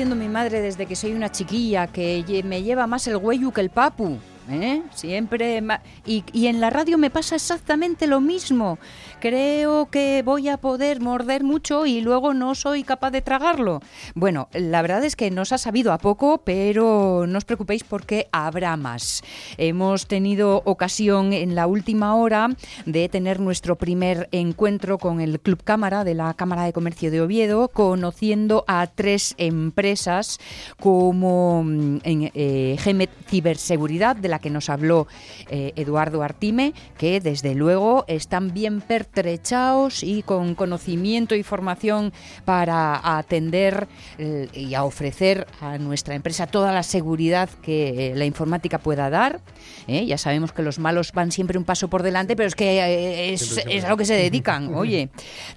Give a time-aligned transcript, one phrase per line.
[0.00, 3.60] Diciendo mi madre desde que soy una chiquilla, que me lleva más el güeyu que
[3.60, 4.16] el papu.
[4.48, 4.82] ¿eh?
[4.94, 5.62] Siempre.
[6.06, 8.78] Y, y en la radio me pasa exactamente lo mismo.
[9.20, 13.80] Creo que voy a poder morder mucho y luego no soy capaz de tragarlo.
[14.14, 18.28] Bueno, la verdad es que nos ha sabido a poco, pero no os preocupéis porque
[18.32, 19.22] habrá más.
[19.58, 22.48] Hemos tenido ocasión en la última hora
[22.86, 27.20] de tener nuestro primer encuentro con el Club Cámara de la Cámara de Comercio de
[27.20, 30.38] Oviedo, conociendo a tres empresas
[30.78, 35.08] como mm, en, eh, Gemet Ciberseguridad, de la que nos habló
[35.50, 38.80] eh, Eduardo Artime, que desde luego están bien
[39.10, 42.12] pertrechados y con conocimiento y formación
[42.44, 48.24] para atender eh, y a ofrecer a nuestra empresa toda la seguridad que eh, la
[48.24, 49.40] informática pueda dar.
[49.88, 50.06] ¿eh?
[50.06, 53.84] Ya sabemos que los malos van siempre un paso por delante, pero es que es,
[53.84, 54.74] a lo que se dedican.
[54.74, 55.08] Oye,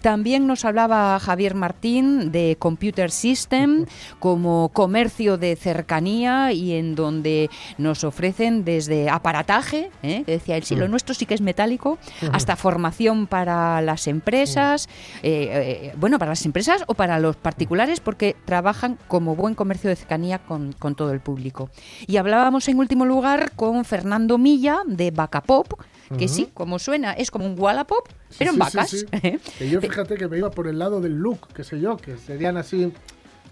[0.01, 3.85] también nos hablaba Javier Martín de Computer System
[4.19, 10.23] como comercio de cercanía y en donde nos ofrecen desde aparataje, ¿eh?
[10.25, 11.97] que decía él, sí, lo nuestro sí que es metálico,
[12.31, 14.87] hasta formación para las empresas,
[15.21, 19.89] eh, eh, bueno, para las empresas o para los particulares, porque trabajan como buen comercio
[19.89, 21.69] de cercanía con, con todo el público.
[22.07, 25.73] Y hablábamos en último lugar con Fernando Milla de Bacapop,
[26.17, 28.89] que sí, como suena, es como un Wallapop, pero en sí, vacas.
[28.89, 29.05] sí.
[29.57, 32.17] Que yo fíjate que me iba por el lado del look, qué sé yo, que
[32.17, 32.91] serían así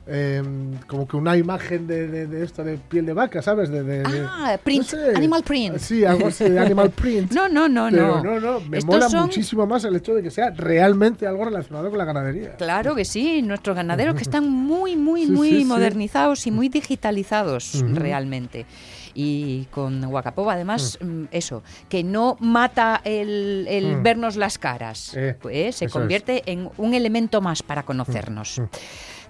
[0.07, 0.41] eh,
[0.87, 3.69] como que una imagen de, de, de esto de piel de vaca, ¿sabes?
[3.69, 5.15] De, Ah, print, sé.
[5.15, 5.77] animal print.
[5.77, 7.31] Sí, algo así de animal print.
[7.31, 8.23] No, no, no, Pero no.
[8.23, 11.45] no, no, me Estos mola son- muchísimo más el hecho de que sea realmente algo
[11.45, 12.55] relacionado con la ganadería.
[12.57, 15.65] Claro que sí, nuestros ganaderos que están muy, muy, Sí, muy sí, sí.
[15.65, 18.65] modernizados y muy digitalizados realmente.
[19.13, 24.03] Y con Huacapop, además, mm, eso, que no mata el, el Mm.
[24.03, 28.59] vernos las caras, Eh, pues se convierte en un elemento más para conocernos.
[28.59, 28.63] Mm.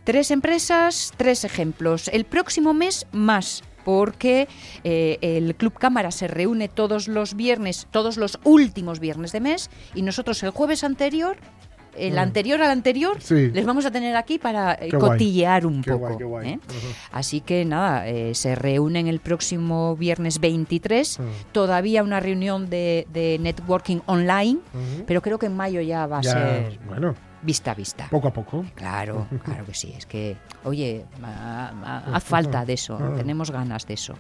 [0.03, 2.07] Tres empresas, tres ejemplos.
[2.09, 3.63] El próximo mes, más.
[3.85, 4.47] Porque
[4.83, 9.71] eh, el Club Cámara se reúne todos los viernes, todos los últimos viernes de mes,
[9.95, 11.35] y nosotros el jueves anterior,
[11.97, 12.19] el Mm.
[12.19, 13.49] anterior al anterior, Sí.
[13.49, 14.99] les vamos a tener aquí para eh, guay.
[15.01, 15.99] cotillear un Qué poco.
[16.05, 16.49] guay, qué guay.
[16.49, 16.59] ¿eh?
[17.11, 21.19] Así que nada, eh, se reúnen el próximo viernes 23.
[21.19, 21.23] Mm.
[21.51, 24.59] Todavía una reunión de, de networking online,
[25.07, 28.07] pero creo que en mayo ya va a Ya, ser bueno, vista a vista.
[28.09, 28.65] poco a poco.
[28.75, 29.93] Claro, claro que sí.
[29.97, 32.97] Es que, oye, haz falta de eso.
[33.17, 34.13] Tenemos ganas de eso.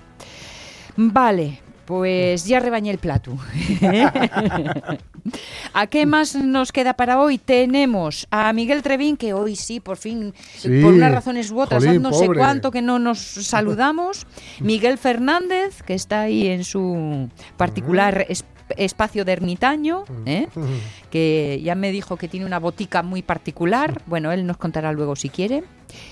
[0.97, 3.37] Vale, pues ya rebañé el plato.
[5.73, 7.37] ¿A qué más nos queda para hoy?
[7.37, 10.81] Tenemos a Miguel Trevín, que hoy sí, por fin, Sí.
[10.81, 14.25] por unas razones u otras, Jolín, no sé cuánto que no nos saludamos.
[14.59, 18.45] Miguel Fernández, que está ahí en su particular es-
[18.77, 20.47] espacio de ermitaño, ¿eh?
[20.55, 20.67] Ujú.
[21.11, 24.01] que ya me dijo que tiene una botica muy particular.
[24.05, 25.61] Bueno, él nos contará luego si quiere.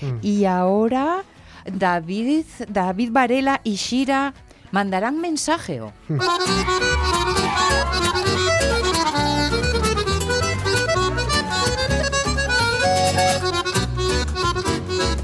[0.00, 0.18] Mm.
[0.22, 1.24] Y ahora
[1.64, 4.34] David, David Varela y Shira
[4.70, 5.80] mandarán mensaje.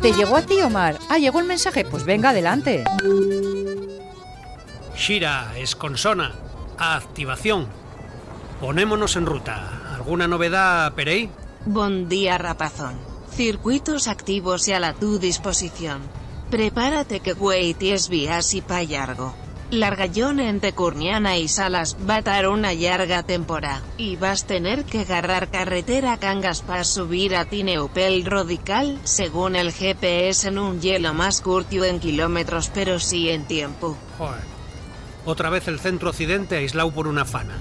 [0.00, 0.98] ¿Te llegó a ti, Omar?
[1.08, 1.84] Ah, llegó el mensaje.
[1.84, 2.84] Pues venga, adelante.
[4.96, 6.45] Shira es consona.
[6.78, 7.66] A activación.
[8.60, 9.94] Ponémonos en ruta.
[9.94, 11.30] ¿Alguna novedad, Perey?
[11.64, 12.96] Bon día, rapazón.
[13.32, 16.02] Circuitos activos y a la tu disposición.
[16.50, 17.34] Prepárate que
[17.80, 19.34] es vías y pa llargo.
[19.70, 25.00] Largallón entre Curniana y Salas va a dar una larga temporada, y vas tener que
[25.00, 31.40] agarrar carretera Cangas para subir a Tineupel Radical, según el GPS en un hielo más
[31.40, 33.96] curtio en kilómetros pero sí en tiempo.
[34.18, 34.55] Joder.
[35.26, 37.56] Otra vez el centro occidente aislado por una fana.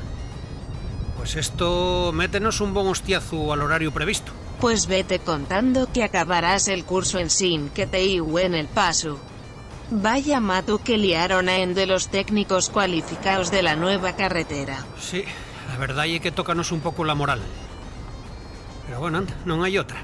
[1.18, 4.32] Pues esto, métenos un buen hostiazo al horario previsto.
[4.62, 9.20] Pues vete contando que acabarás el curso en sin que te en el paso.
[9.90, 14.86] Vaya matu que liaron a en de los técnicos cualificados de la nueva carretera.
[15.00, 15.26] Sí,
[15.70, 17.42] la verdad é que tócanos un pouco la moral.
[18.86, 20.02] Pero bueno, anda, non hai outra.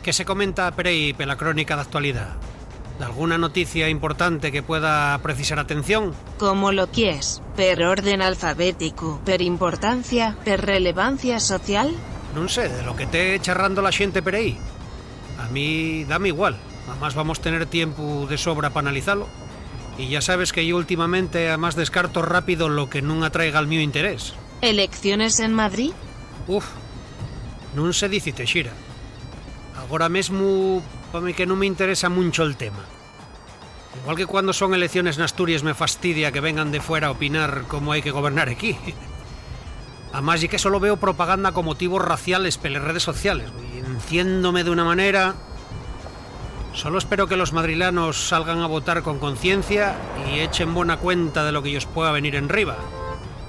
[0.00, 2.51] Que se comenta Perei pela crónica da actualidade?
[3.00, 6.14] Alguna noticia importante que pueda precisar atención?
[6.38, 11.90] Como lo quieres, per orden alfabético, per importancia, per relevancia social?
[12.32, 14.56] Non sé, de lo que te charrando la xente Perei.
[15.42, 16.56] A mí dame igual.
[16.88, 19.26] Además vamos tener tiempo de sobra para analizarlo.
[19.98, 23.84] Y ya sabes que yo últimamente además descarto rápido lo que non atraiga al mío
[23.84, 24.32] interés.
[24.62, 25.92] ¿Elecciones en Madrid?
[26.48, 26.64] Uf,
[27.76, 28.72] non se dice Teixira.
[29.76, 30.08] Agora
[31.12, 32.84] mesmo, pame que non me interesa mucho el tema.
[34.02, 37.64] Igual que cuando son elecciones en Asturias me fastidia que vengan de fuera a opinar
[37.68, 38.76] cómo hay que gobernar aquí.
[40.12, 43.50] Además, y que solo veo propaganda con motivos raciales pelas redes sociales.
[43.74, 45.34] Y enciéndome de una manera...
[46.74, 49.94] Solo espero que los madrilanos salgan a votar con conciencia
[50.26, 52.76] y echen buena cuenta de lo que ellos pueda venir en riba.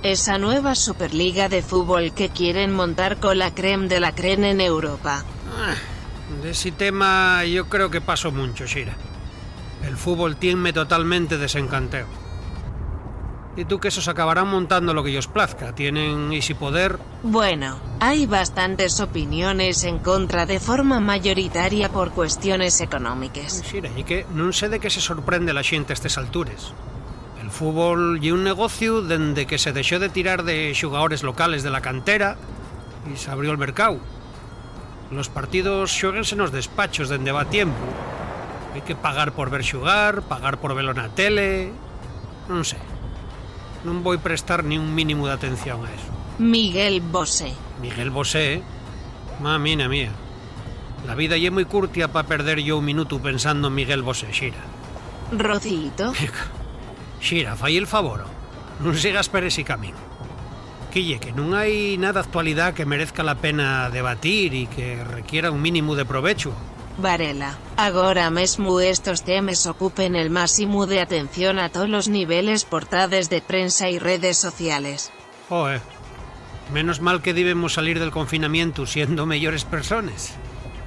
[0.03, 4.59] Esa nueva Superliga de fútbol que quieren montar con la creme de la creme en
[4.59, 5.23] Europa.
[5.57, 5.75] Ah,
[6.41, 8.95] de ese tema yo creo que paso mucho, Shira.
[9.83, 12.07] El fútbol tiene totalmente desencanteo.
[13.55, 15.75] Y tú que esos acabarán montando lo que ellos plazca.
[15.75, 16.97] Tienen ese poder.
[17.21, 23.61] Bueno, hay bastantes opiniones en contra de forma mayoritaria por cuestiones económicas.
[23.61, 26.73] Shira, y que non sé de que se sorprende la xente a estas alturas.
[27.43, 31.69] El fútbol y un negocio dende que se dejó de tirar de xugadores locales de
[31.69, 32.37] la cantera
[33.05, 33.99] y se abrió el mercado.
[35.13, 37.85] Los partidos xoguense nos despachos dende va tiempo.
[38.73, 41.69] Hai que pagar por ver xugar, pagar por velo na tele...
[42.49, 42.81] Non sei.
[43.85, 46.09] Non vou prestar ni un mínimo de atención a eso.
[46.41, 47.53] Miguel Bosé.
[47.77, 48.65] Miguel Bosé,
[49.37, 50.09] mamina mía.
[51.05, 54.65] La vida lle moi curtia para perder yo un minuto pensando en Miguel Bosé, Xira.
[55.29, 56.09] Rocito.
[57.21, 58.25] Xira, fai el favor.
[58.81, 60.12] Non sigas per ese camino.
[60.93, 65.57] Quille, que non hai nada actualidad que merezca la pena debatir e que requiera un
[65.57, 66.53] mínimo de provecho.
[67.01, 67.57] Varela.
[67.81, 73.41] Agora mesmo estos temas ocupen el máximo de atención a todos los niveles portades de
[73.41, 75.09] prensa y redes sociales.
[75.49, 75.81] Joder.
[76.69, 80.37] Menos mal que debemos salir del confinamiento siendo mejores personas.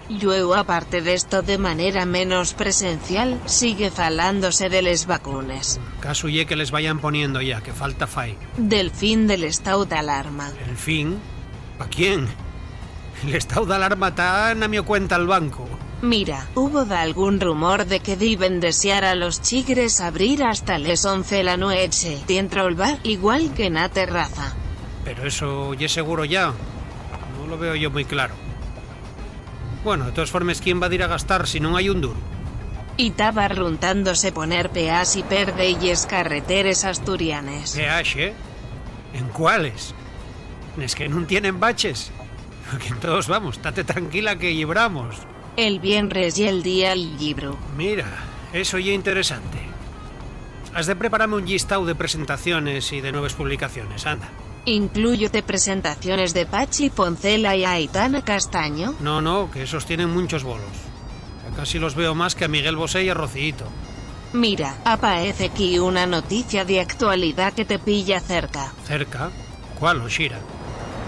[0.09, 5.81] Luego aparte de esto de manera menos presencial, sigue falándose de les vacunas.
[6.01, 8.39] Caso ye que les vayan poniendo ya, que falta fai.
[8.57, 10.53] Del fin del estado de alarma.
[10.69, 11.19] El fin?
[11.79, 12.29] ¿Pa quién?
[13.25, 15.69] El estado de alarma está na mi cuenta al banco.
[16.03, 21.05] Mira, hubo de algún rumor de que deben desear a los chigres abrir hasta les
[21.05, 24.55] 11 la noche dentro el bar, igual que na terraza.
[25.05, 26.53] Pero eso ya seguro ya.
[27.39, 28.46] No lo veo yo muy claro.
[29.87, 32.17] Bueno, de todas formas, ¿quién va a ir a gastar si no hay un duro?
[32.97, 37.79] Y taba runtándose poner peas y perdelles carreteres asturianes.
[37.79, 38.35] ¿eh?
[39.15, 39.95] ¿En cuáles?
[40.77, 42.11] Es que no tienen baches.
[42.69, 45.19] Porque en todos vamos, estate tranquila que libramos.
[45.57, 47.57] El viernes y el día el libro.
[47.77, 48.09] Mira,
[48.53, 49.61] eso ya interesante.
[50.75, 54.31] Has de prepararme un listado de presentaciones y de nuevas publicaciones, anda.
[54.67, 58.97] Incluyete presentaciones de Pachi Poncela y Aitana Castaño.
[58.99, 60.67] No, no, que esos tienen muchos bolos.
[61.49, 63.67] Ya casi los veo más que a Miguel Bosé y a Rocito.
[64.33, 68.73] Mira, aparece aquí una noticia de actualidad que te pilla cerca.
[68.85, 69.31] ¿Cerca?
[69.79, 70.41] ¿Cuál, Oshira?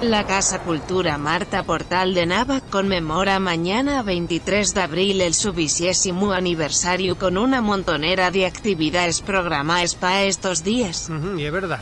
[0.02, 6.30] La Casa Cultura Marta Portal de Nava conmemora mañana 23 de abril el su vigésimo
[6.30, 11.10] aniversario con una montonera de actividades programadas para estos días.
[11.10, 11.80] Ujú, y es verdad.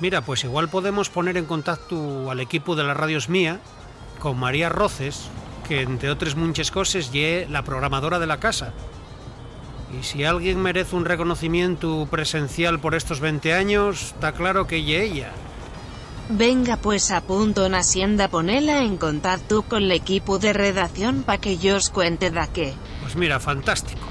[0.00, 3.58] Mira, pues igual podemos poner en contacto al equipo de la Radios Mía
[4.20, 5.28] con María Roces,
[5.66, 8.72] que entre otras muchas cosas ye la programadora de la casa.
[9.98, 15.02] Y si alguien merece un reconocimiento presencial por estos 20 años, está claro que ye
[15.02, 15.32] ella.
[16.30, 21.40] Venga pues a punto en Hacienda ponela en contacto con el equipo de redacción para
[21.40, 22.74] que yo os cuente da qué.
[23.00, 24.06] Pues mira, fantástico.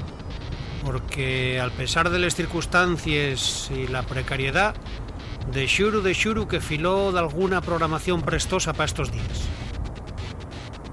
[0.84, 4.74] Porque al pesar de las circunstancias y la precariedad,
[5.52, 9.48] de xuro de xuro que filó de alguna programación prestosa para estos días.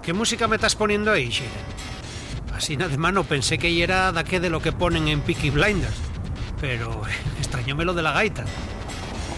[0.01, 1.49] ¿Qué música me estás poniendo ahí, Shira?
[2.55, 5.97] Así de mano pensé que era de qué de lo que ponen en Peaky Blinders,
[6.61, 7.01] pero
[7.37, 8.45] extrañóme lo de la gaita.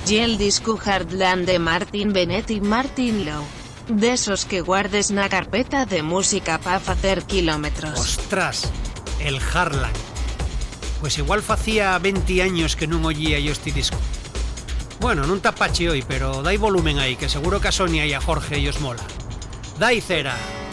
[0.07, 3.45] Y el disco Hardland de Martin Bennett y Martin Lowe.
[3.89, 7.95] De esos que guardes na carpeta de música para hacer kilómetros.
[7.97, 8.69] Ostras,
[9.19, 9.91] el Harlan.
[10.99, 13.95] Pues igual facía 20 años que non oía yo este disco.
[14.99, 18.21] Bueno, non tapache hoy, pero dai volumen aí, que seguro que a Sonia e a
[18.21, 19.05] Jorge ellos mola.
[19.77, 20.66] Dai cera!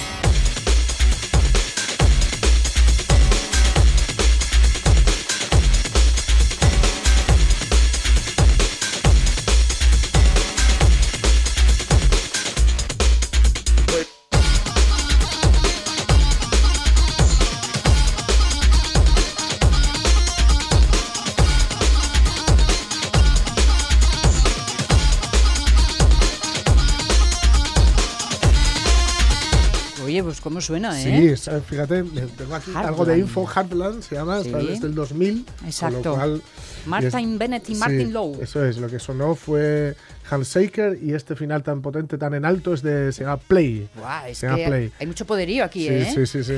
[30.55, 31.33] Cómo suena, Sí, ¿eh?
[31.33, 32.05] es- fíjate, eh,
[32.39, 32.87] tengo aquí Heartland.
[32.87, 34.51] algo de info, Heartland se llama, Sí.
[34.53, 35.45] desde el 2000.
[35.67, 36.15] Exacto.
[36.15, 36.41] Cual,
[36.87, 38.39] Martin Bennett y sí, Martin Lowe.
[38.41, 39.97] Eso es, lo que sonó fue
[40.31, 43.89] Handsaker y este final tan potente, tan en alto, es de, se llama Play.
[43.97, 44.93] Guau, es se llama que Play.
[45.01, 46.13] hay mucho poderío aquí, sí, ¿eh?
[46.15, 46.55] sí, sí, sí.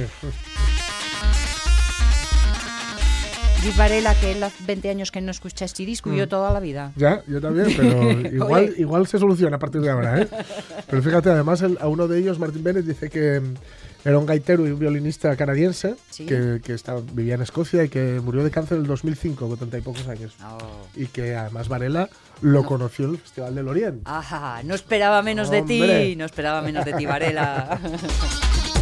[3.62, 6.14] Diz Varela que él hace 20 años que no escucha este disco Mm.
[6.16, 6.92] yo toda la vida.
[6.96, 10.28] Ya, yo también, pero igual, igual se soluciona a partir de ahora, ¿eh?
[10.88, 13.40] Pero fíjate, además, el- a uno de ellos, Martin Bennett, dice que
[14.06, 16.26] era un gaitero y un violinista canadiense Sí.
[16.26, 19.56] que, que estaba, vivía en Escocia y que murió de cáncer en el 2005, con
[19.58, 20.34] treinta y pocos años.
[20.42, 20.58] Oh.
[20.94, 22.08] Y que además Varela
[22.40, 24.02] lo conoció en el Festival del Oriente.
[24.04, 27.80] Ajá, no esperaba menos de ti, no esperaba menos de ti, Varela.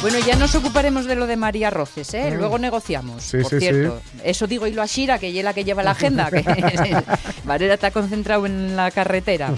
[0.00, 2.30] Bueno, ya nos ocuparemos de lo de María Roces, ¿eh?
[2.36, 3.20] Luego negociamos.
[3.24, 4.00] Sí, por sí, cierto.
[4.22, 6.30] Eso digo y lo a Shira, que es la que lleva la agenda.
[6.30, 6.44] Que
[7.44, 9.52] Varela está concentrado en la carretera,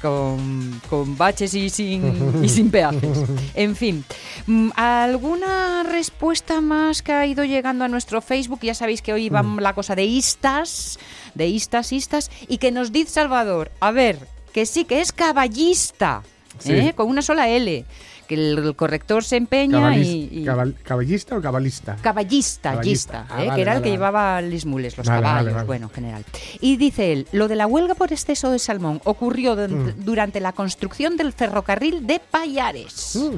[0.00, 3.18] con, con baches y sin, y sin peajes.
[3.54, 4.02] En fin,
[4.46, 8.60] mm, ¿alguna respuesta más que ha ido llegando a nuestro Facebook?
[8.62, 9.58] Ya sabéis que hoy va Mm.
[9.60, 10.98] la cosa de istas,
[11.34, 14.18] de istas, istas, y que nos dice Salvador, a ver,
[14.54, 16.22] que sí, que es caballista.
[16.66, 16.92] ¿eh?
[16.94, 17.84] con una sola L,
[18.26, 20.40] que el, corrector se empeña Cabalis- y...
[20.40, 21.96] y- cabal- ¿Caballista o cabalista?
[22.02, 23.26] Caballista, Caballista.
[23.28, 23.46] Ah, ¿eh?
[23.48, 23.92] vale, que era el que vale.
[23.92, 26.24] llevaba les mules, los caballos, bueno, en general.
[26.60, 30.04] Y dice él, lo de la huelga por exceso de salmón ocurrió durante, Mm.
[30.04, 33.16] durante la construcción del ferrocarril de Payares.
[33.16, 33.36] Mm.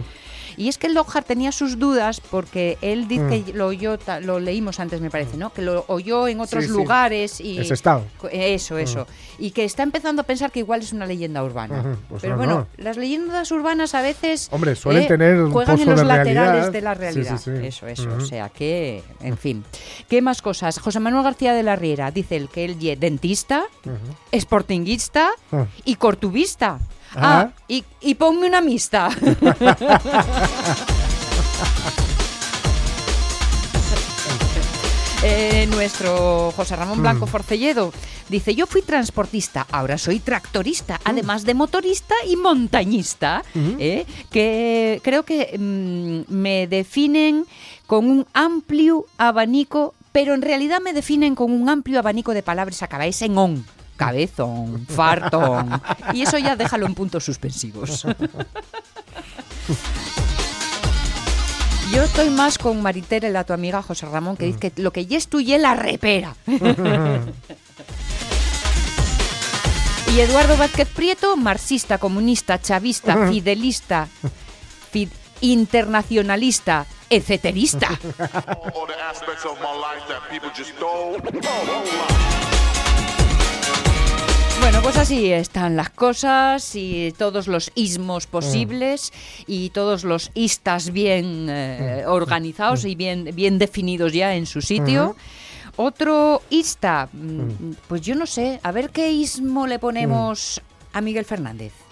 [0.56, 3.44] Y es que el Lockhart tenía sus dudas porque él dice Mm.
[3.44, 5.52] que lo oyó, lo leímos antes me parece, ¿no?
[5.52, 6.76] Que lo oyó en otros Sí, sí.
[6.76, 8.04] lugares y Ese estado.
[8.30, 9.06] Eso, eso.
[9.38, 11.80] Y que está empezando a pensar que igual es una leyenda urbana.
[11.80, 12.66] Ujú, pues Pero no, bueno, no.
[12.84, 16.06] las leyendas urbanas a veces Hombre, suelen eh, tener un juegan en pozo los de
[16.06, 16.72] laterales realidad.
[16.72, 17.38] de la realidad.
[17.38, 17.50] sí.
[17.62, 18.08] Eso, eso.
[18.16, 19.64] O sea que, en fin.
[20.08, 20.78] ¿Qué más cosas?
[20.78, 24.38] José Manuel García de la Riera dice el que él es dentista, Ujú.
[24.40, 25.66] sportinguista Ah.
[25.84, 26.78] y cortubista.
[27.16, 27.48] Ah.
[27.68, 29.08] Y, y ponme una mixta.
[35.26, 37.28] Eh, nuestro José Ramón Blanco Mm.
[37.30, 37.92] Forcelledo
[38.28, 41.08] dice, yo fui transportista, ahora soy tractorista, Mm.
[41.08, 43.76] además de motorista y montañista, Ujú.
[43.78, 44.04] ¿eh?
[44.30, 47.46] que creo que mm, me definen
[47.86, 52.82] con un amplio abanico, pero en realidad me definen con un amplio abanico de palabras
[52.82, 53.64] acabáis en on.
[53.96, 55.80] Cabezón, fartón.
[56.12, 58.04] Y eso ya déjalo en puntos suspensivos.
[61.92, 65.06] Yo estoy más con Maritere, la tu amiga José Ramón, que dice que lo que
[65.06, 66.34] ya es tuyo la repera.
[70.14, 74.08] y Eduardo Vázquez Prieto, marxista, comunista, chavista, fidelista,
[74.90, 75.08] fi-
[75.40, 77.88] internacionalista, etcéterista.
[84.64, 89.12] Bueno, pues así están las cosas y todos los ismos posibles
[89.46, 95.16] y todos los istas bien eh, organizados y bien, bien definidos ya en su sitio.
[95.76, 100.62] Otro ista, mm, pues yo no sé, a ver qué ismo le ponemos
[100.94, 101.83] a Miguel Fernández.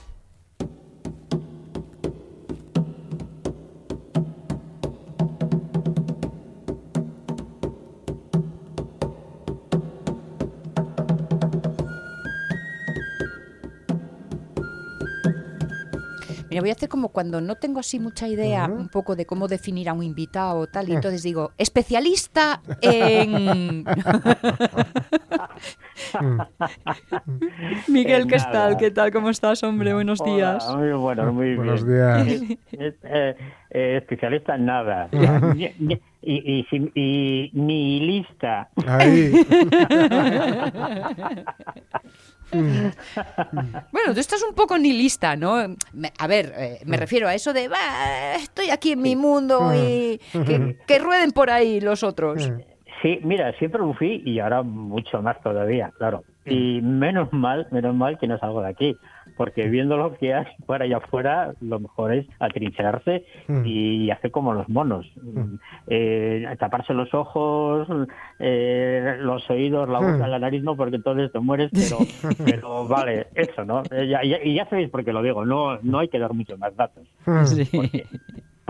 [16.52, 19.48] Mira, voy a hacer como cuando no tengo así mucha idea un poco de cómo
[19.48, 23.84] definir a un invitado o tal, y entonces digo, especialista en...
[27.88, 28.76] Miguel, ¿qué tal?
[28.76, 29.10] ¿Qué tal?
[29.12, 29.94] ¿Cómo estás, hombre?
[29.94, 30.68] Buenos Hola, días.
[30.76, 32.26] Muy bueno, muy Buenos bien.
[32.26, 32.58] días.
[32.72, 33.36] Es, eh,
[33.70, 35.08] eh, especialista en nada.
[36.24, 38.68] Y, y, y ni lista.
[38.86, 39.44] Ahí.
[43.92, 45.56] Bueno, tú estás un poco nihilista, ¿no?
[45.56, 50.20] A ver, eh, me refiero a eso de, "Bah, estoy aquí en mi mundo y
[50.32, 52.52] que, que rueden por ahí los otros.
[53.02, 56.22] Sí, mira, siempre lo fui y ahora mucho más todavía, claro.
[56.46, 58.96] Y menos mal, menos mal que no salgo de aquí,
[59.44, 63.62] porque viendo lo que hay fuera y afuera, lo mejor es atrincherarse Mm.
[63.66, 65.04] y hacer como los monos.
[65.88, 67.88] Eh, taparse los ojos,
[68.38, 70.30] eh, los oídos, la boca, Mm.
[70.30, 71.98] la nariz, no, porque entonces te mueres, pero,
[72.60, 73.82] pero vale, eso, ¿no?
[73.90, 76.32] Eh, ya- ya- y ya sabéis por qué lo digo, no, no hay que dar
[76.32, 77.04] muchos más datos.
[77.46, 77.64] Sí.
[77.74, 78.06] Porque,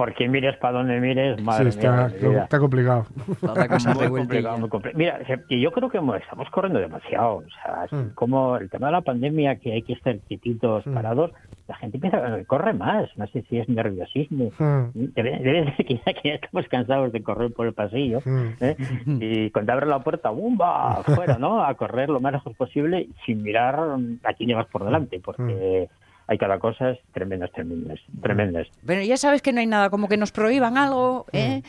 [0.05, 2.43] porque mires para donde mires, Sí, madre está, mía.
[2.43, 3.07] está complicado.
[3.41, 7.37] Cosa Muy complicado, muy Mira, que yo creo que mo- estamos corriendo demasiado.
[7.37, 8.15] O sea, es Mm.
[8.17, 10.95] como el tema de la pandemia, que hay que estar quietitos, Mm.
[10.95, 11.31] parados,
[11.69, 12.19] la gente empieza
[12.49, 13.17] corre más.
[13.17, 14.51] No sé si es nerviosismo.
[14.59, 14.89] Mm.
[15.15, 18.19] Debe, debe ser que ya, que ya estamos cansados de correr por el pasillo.
[18.25, 18.47] Mm.
[18.61, 18.77] ¿eh?
[19.07, 21.05] Y cuando abre la puerta, ¡bumba!
[21.05, 21.63] Fuera, ¿no?
[21.65, 23.79] A correr lo más lejos posible sin mirar
[24.25, 25.89] a quién llevas por delante, porque
[26.33, 28.67] hay cada cosas tremendas, tremendas, tremendas.
[28.87, 31.63] Pero ya sabes que no hay nada como que nos prohíban algo, ¿eh?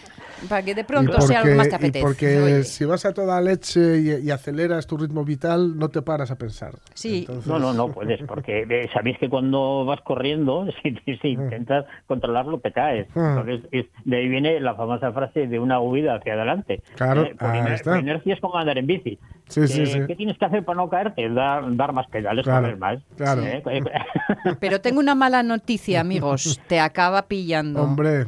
[0.49, 2.01] Para que de pronto sea algo más te y apetece.
[2.03, 6.01] porque Oye, si vas a toda leche y, y aceleras tu ritmo vital, no te
[6.01, 6.73] paras a pensar.
[6.93, 7.19] Sí.
[7.27, 11.85] Entonces- No, no, no puedes, porque eh, sabéis que cuando vas corriendo, si, si intentas
[12.07, 13.07] controlarlo, te caes.
[13.15, 13.19] Mm.
[13.19, 16.81] Entonces, es- de ahí viene la famosa frase de una huida hacia adelante.
[16.95, 17.91] Claro, Eh, por, ahí iner- está.
[17.91, 19.19] por inercia es como andar en bici.
[19.53, 19.99] Sí, sí, Eh, sí.
[20.07, 21.29] ¿Qué tienes que hacer para no caerte?
[21.29, 22.99] Dar, dar más pedales, Claro, correr más.
[23.15, 23.43] claro.
[23.43, 23.81] Eh, eh,
[24.59, 26.59] Pero tengo una mala noticia, amigos.
[26.67, 27.83] Te acaba pillando.
[27.83, 28.25] Hombre,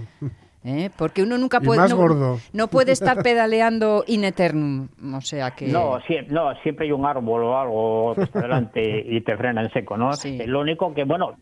[0.63, 0.89] ¿eh?
[0.97, 1.79] Porque uno nunca Y puede.
[1.81, 2.39] más no, gordo.
[2.53, 4.87] no puede estar pedaleando in eternum.
[5.15, 5.67] O sea que.
[5.67, 9.61] No, sie- no, siempre hay un árbol o algo que está delante y te frena
[9.63, 10.13] en seco, ¿no?
[10.13, 10.37] Sí.
[10.45, 11.35] Lo único que, bueno,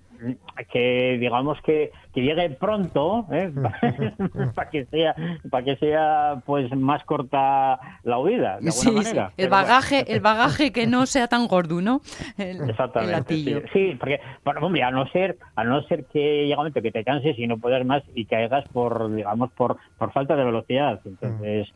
[0.71, 3.51] que digamos que, que llegue pronto, ¿eh?
[4.55, 5.15] para que sea,
[5.49, 8.91] para que sea, pues más corta la huida, de alguna Sí, sí.
[8.95, 9.31] manera.
[9.37, 9.63] El bueno.
[9.63, 12.01] bagaje, el bagaje que no sea tan gordo, ¿no?
[12.37, 13.13] El, Exactamente.
[13.13, 13.61] latillo.
[13.71, 16.81] Sí, Sí, porque, bueno, hombre, a no ser, a no ser que llega un momento
[16.81, 20.43] que te canses y no puedas más y caigas por, digamos, por, por falta de
[20.45, 20.99] velocidad.
[21.05, 21.67] Entonces,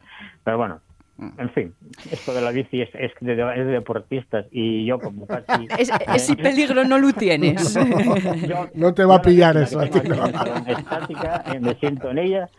[0.44, 0.80] pero bueno.
[1.38, 1.74] En fin,
[2.12, 5.68] esto de la bici es, es, de, es de deportistas y yo como casi...
[5.80, 7.74] Es- ese peligro no lo tienes.
[8.48, 12.12] Yo- No te va a pillar eso a ti, en salón estática, eh, me siento
[12.12, 12.50] en ella,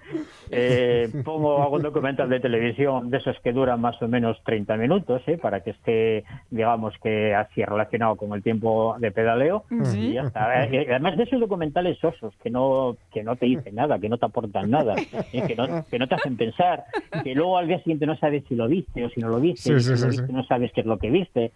[0.51, 5.23] eh, pongo algún documental de televisión de esos que duran más o menos 30 minutos,
[5.27, 10.23] eh, para que esté, digamos que así relacionado con el tiempo de pedaleo, y ya
[10.23, 10.65] está.
[10.65, 14.19] Eh, además de esos documentales sosos que no que no te dicen nada, que no
[14.19, 14.95] te aportan nada,
[15.33, 16.85] eh, que, no, que no te hacen pensar,
[17.23, 19.71] que luego al día siguiente no sabes si lo viste o si no lo viste,
[19.71, 21.53] Sí, y sí, si lo viste no sabes qué es lo que viste.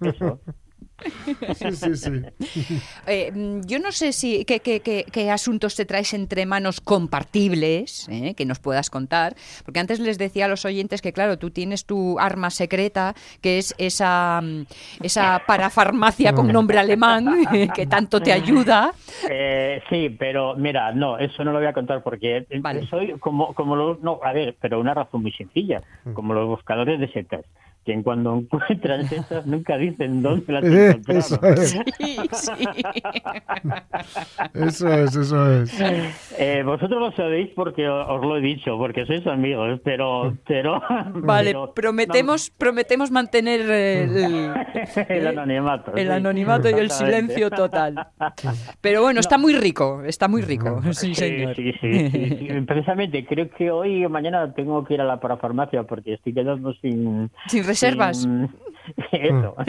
[0.00, 0.40] Eso.
[1.54, 2.10] sí, sí, sí.
[3.06, 6.80] Eh, mm, yo no sé si qué, qué- qué- qué asuntos te traes entre manos
[6.80, 11.38] compartibles, eh, que nos puedas contar, porque antes les decía a los oyentes que claro,
[11.38, 14.64] tú tienes tu arma secreta, que es esa mm,
[15.02, 17.26] esa parafarmacia con nombre alemán
[17.74, 18.92] que tanto te ayuda.
[19.28, 22.86] Eh, sí, pero mira, no, eso no lo voy a contar porque Vale.
[22.88, 25.82] soy como, como los, no, a ver, pero una razón muy sencilla,
[26.14, 27.44] como los buscadores de setas,
[27.86, 31.22] que en cuando encuentran setas nunca dicen dónde las Eh, encontraron.
[31.22, 32.16] eso es, Sí, sí.
[34.54, 36.34] eso es, eso es.
[36.38, 40.82] Eh, vosotros lo sabéis porque os lo he dicho, porque sois amigos, pero, pero,
[41.14, 44.52] Vale, pero- prometemos prometemos mantener el,
[45.08, 46.12] el anonimato, el sí.
[46.12, 48.08] anonimato y el silencio total.
[48.80, 51.54] Pero bueno, está muy rico, está muy rico, sí, Sí, señor.
[51.56, 52.48] sí, sí, sí, sí.
[52.66, 56.72] Precisamente, creo que hoy o mañana tengo que ir a la parafarmacia porque estoy quedando
[56.74, 57.30] sin...
[57.46, 58.26] Sin reservas.
[59.12, 59.54] Eso.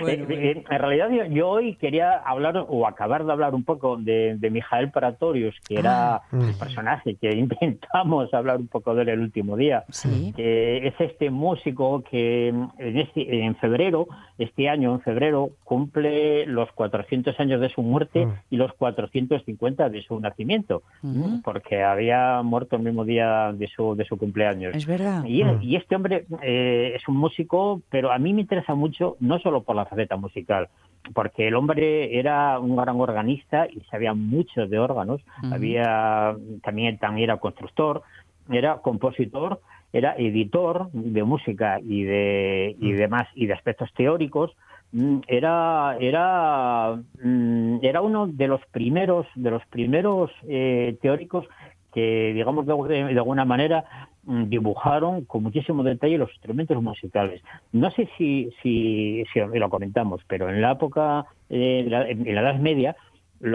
[0.00, 3.64] Bueno, Eh, eh, en realidad yo, yo hoy quería hablar o acabar de hablar un
[3.64, 6.22] poco de, de Mijael Pratorius, que era Ah.
[6.32, 9.84] el personaje que intentamos hablar un poco de él el último día.
[9.90, 10.32] Sí.
[10.36, 14.06] Que es este músico que en, este, en febrero,
[14.38, 18.32] este año en febrero, cumple los 400 años de su muerte Mm.
[18.50, 21.42] y los 450 de su nacimiento, Ujú.
[21.44, 24.74] porque había muerto el mismo día de su, de su cumpleaños.
[24.74, 25.24] Es verdad.
[25.24, 25.58] Y, Mm.
[25.62, 29.62] y este hombre eh, es un músico, pero a mí me interesa mucho, no solo
[29.62, 30.68] por la faceta musical,
[31.14, 35.20] porque el hombre era un gran organista y sabía mucho de órganos,
[35.52, 38.02] había también, también era constructor,
[38.50, 39.60] era compositor,
[39.92, 44.52] era editor de música y de y demás y de aspectos teóricos.
[44.92, 51.46] Mm, era era mm, era uno de los primeros de los primeros eh, teóricos
[51.92, 57.42] que digamos de, de alguna manera dibujaron con muchísimo detalle los instrumentos musicales.
[57.72, 62.40] No sé si, si, si lo comentamos, pero en la época, eh, la- en la
[62.42, 62.96] Edad Media,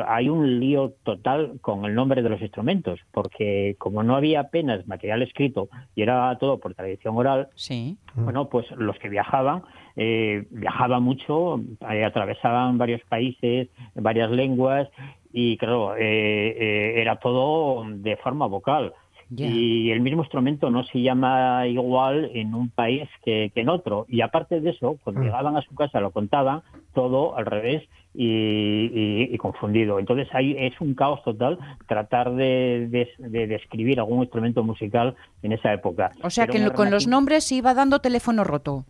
[0.07, 4.87] hay un lío total con el nombre de los instrumentos, porque como no había apenas
[4.87, 7.95] material escrito y era todo por tradición oral, Sí.
[8.15, 9.61] bueno, pues los que viajaban,
[9.95, 14.89] eh, viajaban mucho, eh, atravesaban varios países, varias lenguas
[15.31, 18.91] y claro, eh, eh, era todo de forma vocal.
[19.29, 24.05] Y el mismo instrumento no se llama igual en un país que, que en otro.
[24.07, 25.23] Y aparte de eso, cuando Mm.
[25.23, 26.61] llegaban a su casa lo contaban
[26.93, 27.83] todo al revés
[28.13, 29.99] y, y- y confundido.
[29.99, 31.57] Entonces ahí es un caos total
[31.87, 36.11] tratar de, de, de describir algún instrumento musical en esa época.
[36.23, 38.85] O sea que con los nombres se iba dando teléfono roto.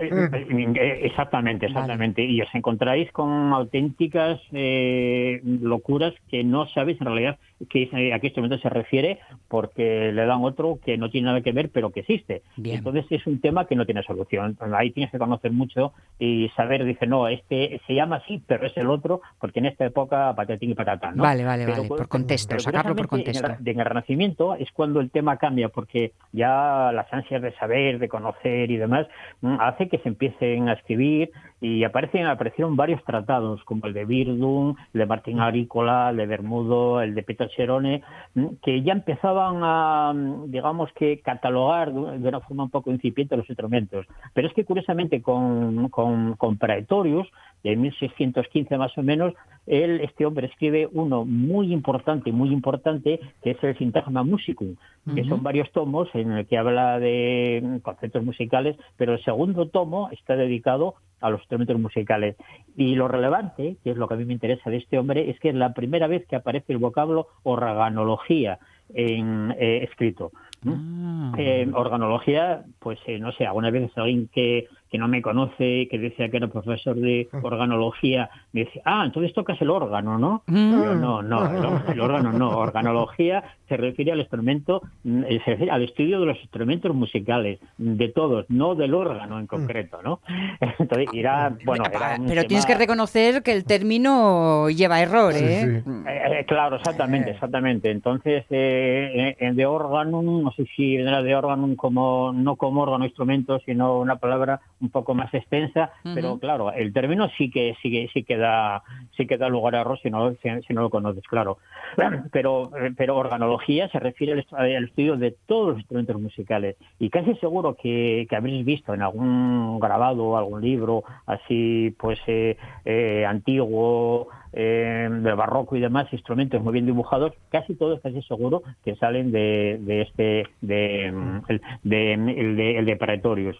[0.00, 2.22] eh, eh, Exactamente, exactamente.
[2.24, 8.18] Y os encontráis con auténticas eh, locuras que no sabéis en realidad qué, eh, a
[8.18, 9.18] qué instrumento se refiere
[9.48, 12.42] porque le dan otro que no tiene nada que ver, pero que existe.
[12.56, 12.78] Bien.
[12.78, 14.56] Entonces es un tema que no tiene solución.
[14.74, 18.76] Ahí tienes que conocer mucho y saber, dice, no, este se llama así, pero es
[18.76, 21.16] el otro, porque en esta época patatín y patatán.
[21.16, 21.22] ¿no?
[21.22, 23.46] Vale, vale, Pero vale, por contexto, sacarlo por contexto.
[23.46, 27.52] En el, en el Renacimiento es cuando el tema cambia, porque ya las ansias de
[27.54, 29.06] saber, de conocer y demás,
[29.40, 34.04] mm, hace que se empiecen a escribir y aparecen, aparecieron varios tratados, como el de
[34.04, 38.02] Virdum, el de Martín Agrícola, el de Bermudo, el de Peter Cherone,
[38.34, 43.36] mm, que ya empezaban a, mm, digamos que, catalogar de una forma un poco incipiente
[43.36, 44.06] los instrumentos.
[44.34, 47.28] Pero es que, curiosamente, con, con, con Praetorius,
[47.64, 49.34] de 1615 más o menos,
[49.66, 54.76] él, este hombre escribe uno muy importante, muy importante, que es el Sintagma Musicum,
[55.14, 59.68] que son varios tomos en el que habla de mm, conceptos musicales, pero el segundo
[59.68, 62.36] tomo está dedicado a los instrumentos musicales.
[62.76, 65.38] Y lo relevante, que es lo que a mí me interesa de este hombre, es
[65.40, 68.58] que es la primera vez que aparece el vocablo organología
[68.94, 70.32] en eh, escrito.
[70.66, 71.32] Ah.
[71.36, 75.98] Eh, organología, pues eh, no sé, algunas veces alguien que, que no me conoce, que
[75.98, 80.42] decía que era profesor de organología, me dice, ah, entonces tocas el órgano, ¿no?
[80.46, 80.72] Mm.
[80.72, 82.58] Yo, no, no, el, órgano no.
[82.58, 87.60] Organología se refiere al instrumento, mm, eh, se refiere al estudio de los instrumentos musicales,
[87.76, 90.20] de todos, no del órgano en concreto, ¿no?
[90.78, 95.82] Entonces, irá, bueno, era un Pero tienes que reconocer que el término lleva error, ¿eh?
[95.84, 95.90] sí.
[96.06, 97.90] eh, eh, claro, exactamente, exactamente.
[97.90, 103.04] Entonces, eh, eh, de órgano, no sé si vendrá de órgano como no como órgano
[103.04, 107.90] instrumento, sino una palabra un poco más extensa, pero claro, el término sí que sí
[107.90, 108.82] que sí que da
[109.16, 111.58] sí que da lugar a error si no si, si no lo conoces, claro.
[112.32, 117.10] Pero pero organología se refiere al, estu- al estudio de todos los instrumentos musicales y
[117.10, 123.24] casi seguro que, que habréis visto en algún grabado, algún libro así pues eh, eh,
[123.26, 128.94] antiguo eh, del barroco y demás instrumentos muy bien dibujados, casi todos casi seguro que
[128.96, 131.40] salen de, de este de, mm,
[131.82, 132.16] de,
[132.56, 133.56] de, el de Praetorius.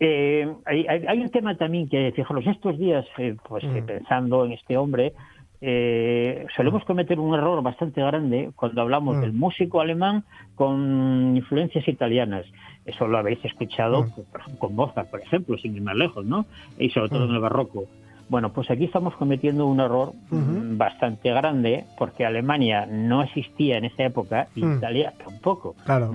[0.00, 3.86] Eh, hay, un tema también que, fijaros, estos días, eh, pues eh, Mm.
[3.86, 5.12] pensando en este hombre,
[5.60, 9.20] eh, solemos cometer un error bastante grande cuando hablamos Mm.
[9.20, 10.24] del músico alemán
[10.56, 12.44] con influencias italianas.
[12.84, 14.56] Eso lo habéis escuchado Mm.
[14.58, 16.44] con Mozart, por ejemplo, sin ir más lejos, ¿no?
[16.78, 17.30] Y sobre todo Mm.
[17.30, 17.84] en el barroco.
[18.28, 23.84] Bueno, pues aquí estamos cometiendo un error mm, bastante grande porque Alemania no existía en
[23.84, 24.76] esa época y Mm.
[24.78, 25.74] Italia tampoco.
[25.84, 26.10] Claro.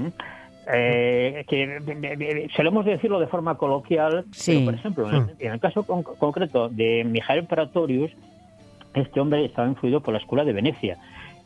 [0.71, 4.51] Eh, que de- de- de- solemos decirlo de forma coloquial, Sí.
[4.53, 8.12] pero por ejemplo, en el, en el caso con- concreto de Mijael Praetorius,
[8.93, 10.97] este hombre estaba influido por la escuela de Venecia.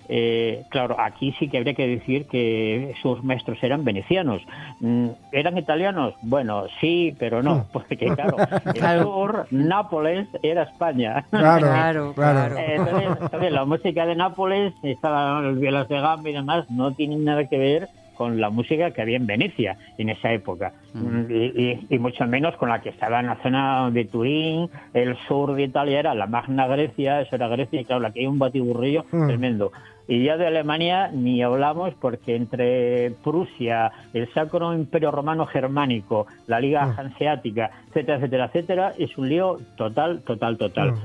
[0.09, 4.41] Eh, claro, aquí sí que habría que decir que sus maestros eran venecianos.
[4.81, 6.13] Mm, ¿Eran italianos?
[6.21, 8.35] Bueno, sí, pero no, porque claro,
[8.75, 11.23] el sur, Nápoles era España.
[11.31, 12.57] Claro, Claro, claro.
[12.57, 16.91] Eh, Entonces, entonces, la música de Nápoles, esta, las violas de gamba y demás, no
[16.93, 17.87] tienen nada que ver
[18.23, 20.71] con la música que había en Venecia en esa época.
[20.93, 24.69] Mm, Y, y- y mucho menos con la que estaba en la zona de Turín,
[24.93, 28.21] el sur de Italia era la Magna Grecia, eso era Grecia, y claro, la que
[28.21, 29.27] hay un batiburrillo Mm.
[29.27, 29.71] tremendo.
[30.07, 36.59] Y ya de Alemania ni hablamos porque entre Prusia, el Sacro Imperio Romano Germánico, la
[36.59, 36.99] Liga Mm.
[36.99, 40.91] Hanseática, etcétera, etcétera, etcétera, es un lío total, total, total.
[40.91, 40.97] Mm.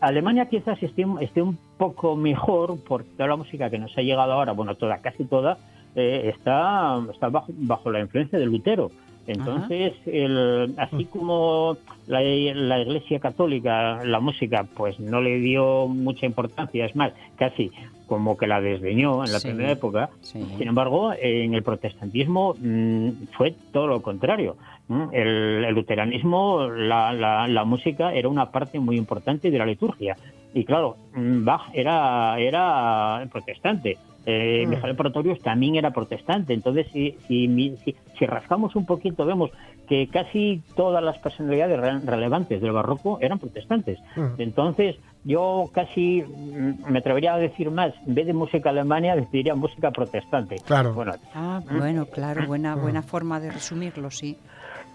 [0.00, 4.32] Alemania quizás esté, esté un poco mejor porque toda la música que nos ha llegado
[4.32, 5.58] ahora, bueno, toda, casi toda,
[5.96, 8.90] eh, está, está bajo, bajo la influencia de Lutero.
[9.26, 16.26] Entonces, el- así como la, la Iglesia Católica, la música, pues no le dio mucha
[16.26, 17.72] importancia, es más, casi
[18.06, 19.48] como que la desdeñó en la Sí.
[19.48, 20.40] primera época, Sí.
[20.58, 24.56] sin embargo, en el protestantismo mm, fue todo lo contrario.
[24.86, 29.66] Mm, El, el luteranismo, la, la- la música era una parte muy importante de la
[29.66, 30.16] liturgia.
[30.54, 33.98] Y claro, mm, Bach era, era protestante.
[34.26, 35.42] Eh, Mm.
[35.42, 36.52] También era protestante.
[36.52, 39.50] Entonces, si, si, mi- si- si rascamos un poquito, vemos
[39.88, 43.98] que casi todas las personalidades re- relevantes del barroco eran protestantes.
[44.16, 44.40] Mm.
[44.40, 49.54] Entonces, yo casi mm, me atrevería a decir más, en vez de música alemania, diría
[49.54, 50.56] música protestante.
[50.66, 50.92] Claro.
[50.92, 54.36] Bueno, Ah, bueno, claro, buena, buena forma de resumirlo, sí.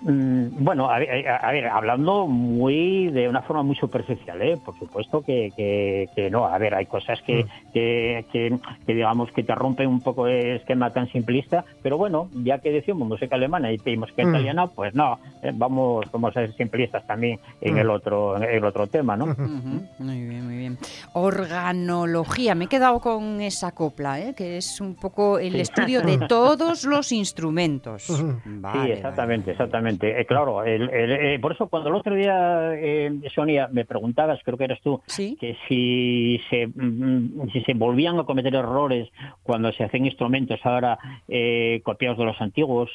[0.01, 4.57] Mm, Bueno, a ver, a- a ver, hablando muy de una forma muy superficial, ¿eh?
[4.63, 6.45] por supuesto que, que, que no.
[6.45, 10.57] A ver, hay cosas que, que, que, que digamos que te rompen un poco el
[10.57, 14.29] esquema tan simplista, pero bueno, ya que decimos música alemana y pedimos que Mm.
[14.29, 17.77] italiana, pues no, eh, vamos, vamos a ser simplistas también en Mm.
[17.79, 19.27] el otro, en el otro tema, ¿no?
[19.27, 20.77] Muy bien, muy bien.
[21.13, 24.33] Organología, me he quedado con esa copla, ¿eh?
[24.35, 25.61] que es un poco el Sí.
[25.61, 28.23] estudio de todos los instrumentos.
[28.45, 29.90] Vale, sí, exactamente, exactamente.
[29.91, 30.21] Efectivamente.
[30.21, 34.39] Eh, claro, el- el- eh, por eso cuando el otro día, eh, Sonia, me preguntabas,
[34.43, 35.37] creo que eres tú, Sí.
[35.39, 39.09] que si se, mm, si se volvían a cometer errores
[39.43, 42.89] cuando se hacen instrumentos ahora eh, copiados de los antiguos.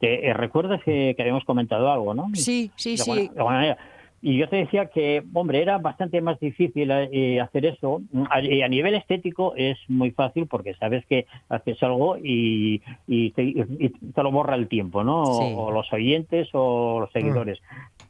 [0.00, 2.26] te- ¿Recuerdas que, que habíamos comentado algo, no?
[2.34, 3.30] Sí, sí, De sí.
[3.36, 3.76] de.
[4.26, 8.00] Y yo te decía que, hombre, era bastante más difícil eh, hacer eso.
[8.30, 13.32] A, y a nivel estético es muy fácil porque sabes que haces algo y, y
[13.32, 15.26] te, y te lo borra el tiempo, ¿no?
[15.26, 15.52] Sí.
[15.54, 17.60] O los oyentes o los seguidores.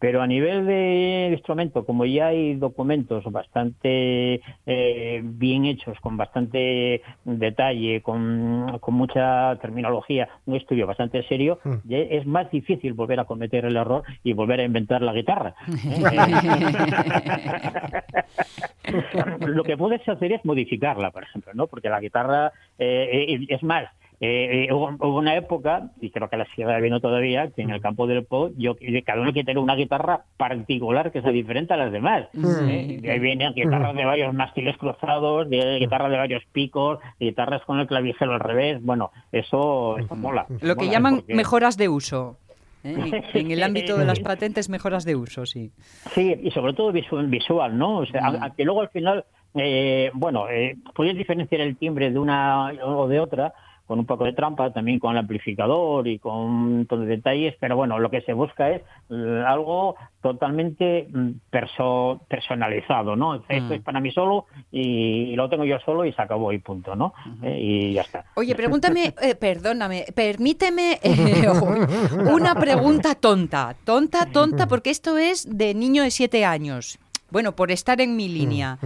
[0.05, 7.01] Pero a nivel de instrumento, como ya hay documentos bastante eh, bien hechos, con bastante
[7.25, 13.25] detalle, con, con mucha terminología, un estudio bastante serio, ya es más difícil volver a
[13.25, 15.55] cometer el error y volver a inventar la guitarra.
[19.47, 21.67] Lo que puedes hacer es modificarla, por ejemplo, ¿no?
[21.67, 23.87] Porque la guitarra eh, eh, es más.
[24.25, 27.71] Eh, eh, hubo, hubo una época, y creo que la sigue habiendo todavía, que en
[27.71, 31.75] el campo del pop, yo, cada uno quiere tener una guitarra particular que sea diferente
[31.75, 32.29] a las demás.
[32.35, 32.99] ¿eh?
[33.01, 37.81] De ahí vienen guitarras de varios mástiles cruzados, de guitarras de varios picos, guitarras con
[37.81, 38.83] el clavijero al revés.
[38.83, 40.47] Bueno, eso, eso mola.
[40.61, 42.37] Lo que mola, llaman porque- mejoras de uso.
[42.85, 43.23] ¿eh?
[43.35, 45.71] En el ámbito de las patentes, mejoras de uso, sí.
[46.15, 47.99] Sí, y sobre todo visual, visual ¿no?
[47.99, 48.35] O sea, Mm.
[48.37, 53.09] a- aunque luego al final, eh, bueno, eh, puedes diferenciar el timbre de una o
[53.09, 53.53] de otra
[53.87, 57.55] con un poco de trampa, también con el amplificador y con un montón de detalles,
[57.61, 63.35] pero bueno, lo que se busca es eh, algo totalmente mm, perso- personalizado, ¿no?
[63.49, 63.73] Esto Mm.
[63.73, 67.13] es para mí solo y lo tengo yo solo y se acabó y punto, ¿no?
[67.43, 68.25] Eh, y ya está.
[68.37, 71.47] Oye, pregúntame, eh, perdóname, permíteme eh,
[72.33, 76.99] una pregunta tonta, tonta, tonta, porque esto es de niño de siete años.
[77.31, 78.79] Bueno, por estar en mi línea.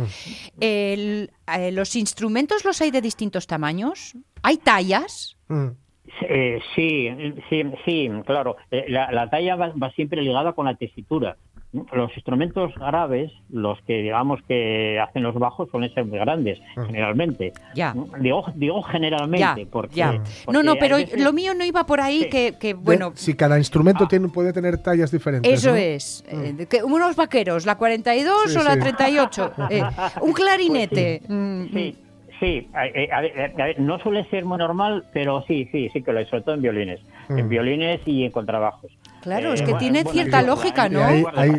[0.59, 4.15] El- eh, ¿Los instrumentos los hay de distintos tamaños?
[4.43, 5.37] ¿Hay tallas?
[5.49, 5.69] Mm.
[6.23, 7.09] Eh, sí,
[7.51, 8.57] sí, sí, claro.
[8.71, 11.37] Eh, La, la talla va, va siempre ligada con la tesitura.
[11.93, 17.53] Los instrumentos graves, los que digamos que hacen los bajos, suelen ser muy grandes, generalmente.
[17.75, 17.95] Ya.
[18.21, 20.13] Digo, digo Ya, generalmente, porque, ya.
[20.13, 22.29] No, porque no, hay pero veces- lo mío no iba por ahí, Sí.
[22.31, 25.53] que, que, De- bueno, si cada instrumento tiene, puede tener tallas diferentes.
[25.53, 25.77] Eso ¿no?
[25.77, 26.25] es.
[26.29, 28.81] eh, de que unos vaqueros, la 42 Sí, o la sí.
[28.81, 29.53] 38.
[29.71, 29.83] eh,
[30.23, 31.21] un clarinete.
[31.29, 31.99] mm, Sí,
[32.41, 32.69] sí.
[32.75, 36.29] A, eh, a no suele ser muy normal, pero sí, sí, sí que lo es,
[36.29, 37.01] sobre todo en violines.
[37.29, 37.49] En Mm.
[37.49, 38.91] violines y en contrabajos.
[39.21, 41.05] Claro, es que bueno, tiene bueno, cierta lógica, ¿no?
[41.05, 41.51] hay- hay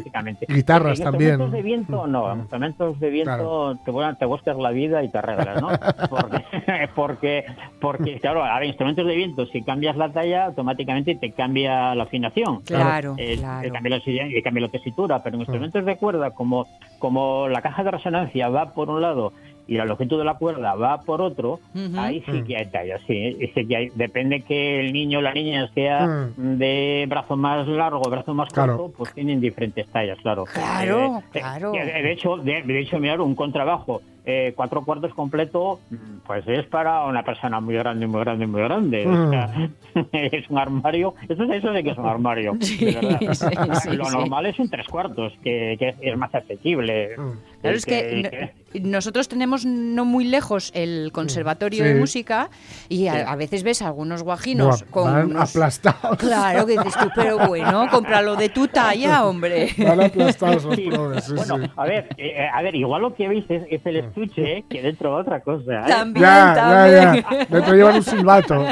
[0.47, 1.31] guitarras En también.
[1.31, 2.31] Instrumentos de viento, no.
[2.31, 3.79] En instrumentos de viento Claro.
[3.85, 5.67] te, bu- te buscas la vida y te arreglas, ¿no?
[6.09, 6.43] Porque,
[6.95, 7.45] porque,
[7.81, 12.03] porque, claro, a ver, instrumentos de viento, si cambias la talla, automáticamente te cambia la
[12.03, 12.61] afinación.
[12.61, 13.61] Claro, Eh, claro.
[13.61, 16.65] te cambia la, te cambia la tesitura, pero en instrumentos de cuerda, como,
[16.97, 19.33] como la caja de resonancia va por un lado
[19.69, 21.97] y la longitud de la cuerda va por otro, Ujú.
[21.99, 23.89] ahí sí que hay tallas, sí, sí que hay.
[23.95, 26.57] Depende que el niño o la niña sea Mm.
[26.57, 28.77] de brazo más largo, brazo más Claro.
[28.77, 30.45] corto, pues tienen diferentes tallas, claro.
[30.45, 31.73] Claro, Eh, claro.
[31.75, 35.79] eh, De hecho, de, de hecho, mirar un contrabajo eh, cuatro cuartos completo,
[36.27, 39.07] pues es para una persona muy grande, muy grande, muy grande.
[39.07, 39.29] O Mm.
[39.31, 39.69] sea,
[40.11, 41.15] es un armario.
[41.27, 42.53] Eso, eso sí que es un armario.
[42.53, 43.19] de verdad.
[43.33, 44.17] sí, sí, Lo sí.
[44.17, 47.17] normal es un tres cuartos, que, que es, es más asequible.
[47.17, 47.31] Mm.
[47.61, 48.51] Claro, es que
[48.81, 52.49] nosotros tenemos no muy lejos el conservatorio de música
[52.87, 53.19] y a, Sí.
[53.27, 56.17] a veces ves algunos guajinos con van unos- aplastados.
[56.17, 59.69] Claro, que dices tú, pero bueno, cómpralo de tu talla, hombre.
[59.77, 60.89] Van aplastados los Sí.
[60.89, 61.23] pobres.
[61.23, 61.71] sí, Bueno, sí.
[61.75, 64.81] a ver, eh, a ver, igual lo que veis es, es el estuche, eh, que
[64.81, 65.85] dentro va otra cosa.
[65.85, 65.89] ¿eh?
[65.89, 67.25] También, Ya, ya, también.
[67.29, 67.45] ya.
[67.49, 68.65] Dentro llevan un silbato.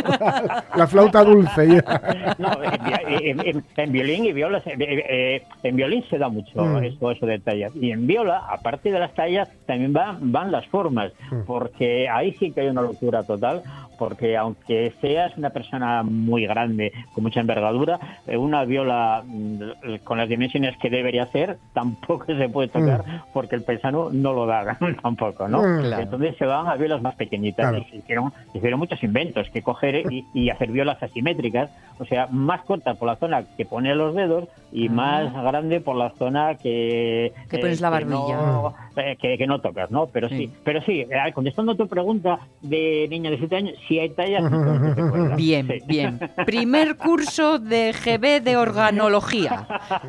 [0.75, 1.67] La flauta dulce.
[1.67, 2.35] ya.
[2.37, 6.29] No, en, vi- en- en- en violín y viola, se- eh, en violín se da
[6.29, 6.83] mucho Mm.
[6.85, 7.71] eso, eso de tallas.
[7.75, 11.41] Y en viola, aparte de las tallas, también van, van las formas, Mm.
[11.45, 13.61] porque ahí sí que hay una locura total,
[13.97, 20.17] porque aunque seas una persona muy grande, con mucha envergadura, eh, una viola mm, con
[20.17, 24.77] las dimensiones que debería ser, tampoco se puede tocar, porque el paisano no lo da
[25.01, 25.59] tampoco, ¿no?
[25.61, 25.81] Mm.
[25.81, 26.03] Claro.
[26.03, 27.69] Entonces se van a violas más pequeñitas.
[27.69, 27.83] Claro.
[27.87, 32.05] Y se hicieron, se hicieron muchos inventos, que coger y, y hacer violas asimétricas, o
[32.05, 34.91] sea, más cortas por la zona que pone los dedos y Ah.
[34.91, 37.31] más grande por la zona que...
[37.49, 40.07] Que pones la no, eh, que, que no tocas, ¿no?
[40.07, 40.51] Pero sí, Sí.
[40.63, 43.99] pero sí, eh, contestando a tu pregunta de niña de 7 años, y.
[45.35, 45.79] Bien, Sí.
[45.87, 46.19] bien.
[46.45, 49.67] Primer curso de GB de organología.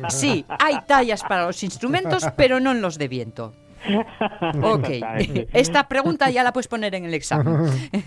[0.09, 3.53] Sí, hay tallas para los instrumentos, pero no en los de viento.
[4.61, 4.89] Ok,
[5.53, 7.55] esta pregunta ya la puedes poner en el examen.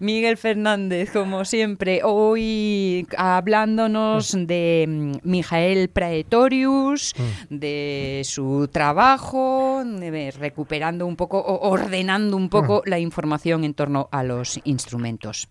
[0.00, 7.14] Miguel Fernández, como siempre, hoy hablándonos de mm, Mijael Praetorius,
[7.50, 14.08] de su trabajo, de- recuperando un poco, o ordenando un poco la información en torno
[14.12, 15.48] a los instrumentos.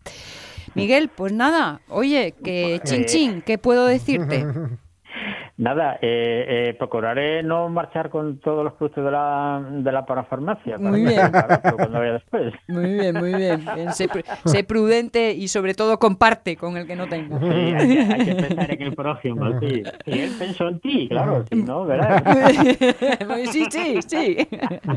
[0.74, 4.46] Miguel, pues nada, oye, que chin chin, ¿qué puedo decirte?
[5.58, 10.76] Nada, eh, eh, procuraré no marchar con todos los productos de la, de la parafarmacia.
[10.78, 11.32] para Muy bien.
[11.32, 12.54] para cuando vaya después.
[12.68, 13.66] Muy bien, muy bien.
[13.74, 14.10] Bien, Sé,
[14.44, 17.40] sé prudente y sobre todo comparte con el que no tengo.
[17.40, 19.84] Sí, hay, que, hay que pensar en el próximo, sí.
[20.08, 21.86] Y él pensó en ti, claro, sí, ¿no?
[21.86, 22.22] ¿Verdad?
[23.52, 24.38] Sí, sí, sí.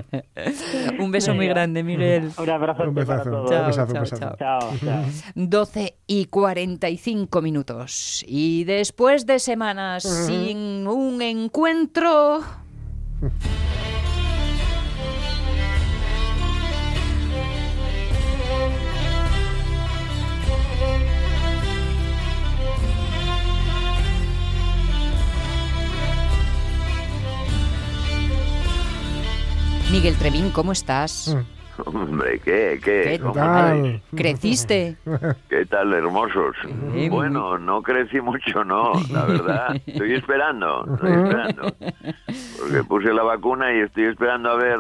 [0.99, 2.31] Un beso muy grande, Miguel.
[2.37, 3.31] Un abrazo Un para besazo.
[3.31, 3.51] todos.
[3.51, 4.37] Chao, besazo, un chao, besazo.
[4.39, 4.61] chao.
[4.61, 5.05] Chao, chao.
[5.35, 8.25] 12 y 45 minutos.
[8.27, 10.05] Y después de semanas
[10.49, 12.43] sin un encuentro...
[29.93, 31.37] Miguel Trevín, ¿cómo estás?
[31.87, 32.81] Hombre, ¿qué?
[32.83, 33.03] ¿Qué?
[33.05, 34.03] ¿Qué ¿Cómo tal?
[34.17, 34.97] ¿Creciste?
[35.49, 36.57] ¿Qué tal, hermosos?
[37.11, 39.77] Bueno, no crecí mucho, no, la verdad.
[39.87, 41.75] Estoy esperando, estoy esperando.
[42.61, 44.79] Porque puse la vacuna y estoy esperando a ver...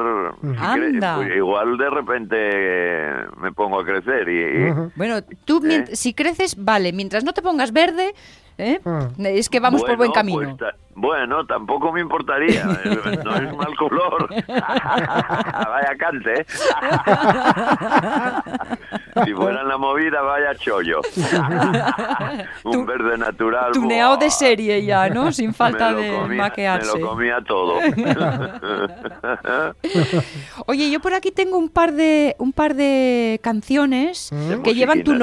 [0.59, 1.17] Anda.
[1.17, 4.69] pues igual de repente eh, me pongo a crecer y...
[4.69, 5.85] y- Bueno, tú ¿Eh?
[5.93, 8.15] si creces, vale, mientras no te pongas verde,
[8.59, 8.81] ¿eh?
[9.19, 10.41] es que vamos por buen Bueno, camino.
[10.41, 14.29] pues ta- bueno, tampoco me importaría, eh, no es mal color.
[14.49, 16.41] vaya cante.
[16.41, 16.45] ¿eh?
[19.25, 21.01] si fuera en la movida, vaya chollo.
[22.65, 23.71] Un Tu- verde natural.
[23.73, 24.25] Tuneado ¡buah!
[24.25, 25.31] de serie ya, ¿no?
[25.33, 26.93] Sin falta de comía- maquearse.
[26.95, 27.75] Me lo comía todo.
[30.67, 34.31] Oye, yo por aquí tengo un par de un par de canciones
[34.65, 35.19] que llevan tu sí.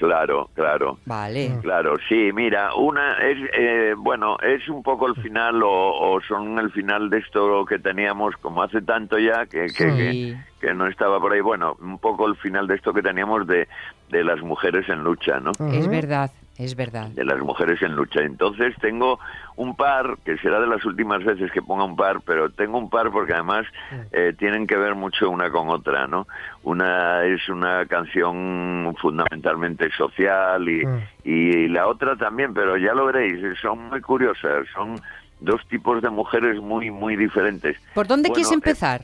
[0.00, 0.98] Claro, claro.
[1.04, 1.58] Vale.
[1.62, 6.58] Claro, sí, mira, una es, eh, bueno, es un poco el final o, o son
[6.58, 11.20] el final de esto que teníamos como hace tanto ya que, que, que no estaba
[11.20, 13.68] por ahí, bueno, un poco el final de esto que teníamos de,
[14.08, 15.52] de las mujeres en lucha, ¿no?
[15.72, 16.30] Es verdad,
[16.64, 17.08] es verdad.
[17.08, 18.20] de las mujeres en lucha.
[18.20, 19.18] Entonces tengo
[19.56, 22.88] un par, que será de las últimas veces que ponga un par, pero tengo un
[22.90, 23.66] par porque además
[24.12, 26.26] eh, tienen que ver mucho una con otra, ¿no?
[26.62, 30.82] Una es una canción fundamentalmente social y,
[31.24, 35.00] y la otra también, pero ya lo veréis, son muy curiosas, son
[35.40, 37.76] dos tipos de mujeres muy, muy diferentes.
[37.94, 39.02] ¿Por dónde Bueno, quieres eh, empezar?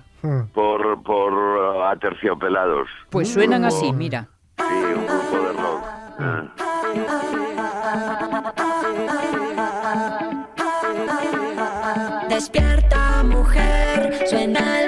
[0.54, 2.88] por, por uh, aterciopelados.
[3.10, 4.26] Pues suenan grupo- así, mira.
[4.58, 5.84] Sí, un grupo de rock.
[6.18, 6.42] Ah.
[6.48, 6.65] Despierta
[14.36, 14.85] suena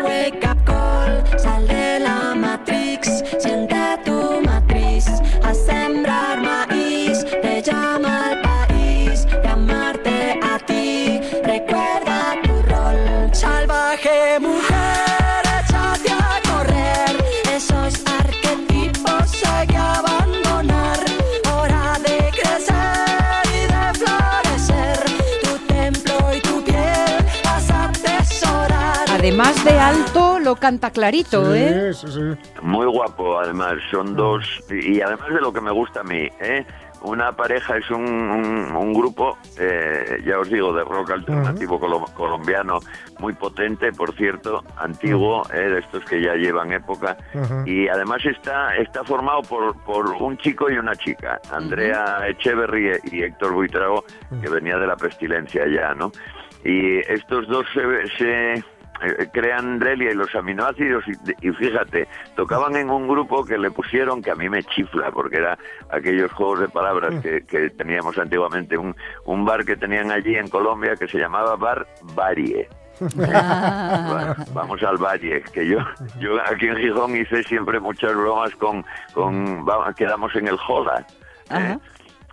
[29.40, 31.92] Además de alto, lo canta clarito, ¿eh?
[31.94, 32.50] Sí, sí, sí.
[32.60, 33.74] Muy guapo, además.
[33.88, 34.44] Son dos.
[34.68, 36.66] Y además de lo que me gusta a mí, ¿eh?
[37.02, 42.12] Una pareja es un, un- un grupo, eh, ya os digo, de rock alternativo colo-
[42.14, 42.80] colombiano,
[43.20, 45.68] muy potente, por cierto, antiguo, ¿eh?
[45.68, 47.16] de estos que ya llevan época.
[47.64, 53.22] Y además está, está formado por, por un chico y una chica, Andrea Echeverry y
[53.22, 54.04] Héctor Buitrago,
[54.42, 56.10] que venía de la pestilencia ya, ¿no?
[56.64, 58.64] Y estos dos se- se
[59.32, 64.22] crean Delia y los aminoácidos y, y fíjate, tocaban en un grupo que le pusieron
[64.22, 65.58] que a mí me chifla porque era
[65.90, 70.48] aquellos juegos de palabras que, que teníamos antiguamente, un, un bar que tenían allí en
[70.48, 72.68] Colombia que se llamaba Bar Varie.
[73.00, 75.78] Va- Vamos al Valle, que yo
[76.18, 78.84] yo aquí en Gijón hice siempre muchas bromas con,
[79.14, 79.64] con
[79.96, 81.06] quedamos en el Joda.
[81.50, 81.78] ¿eh?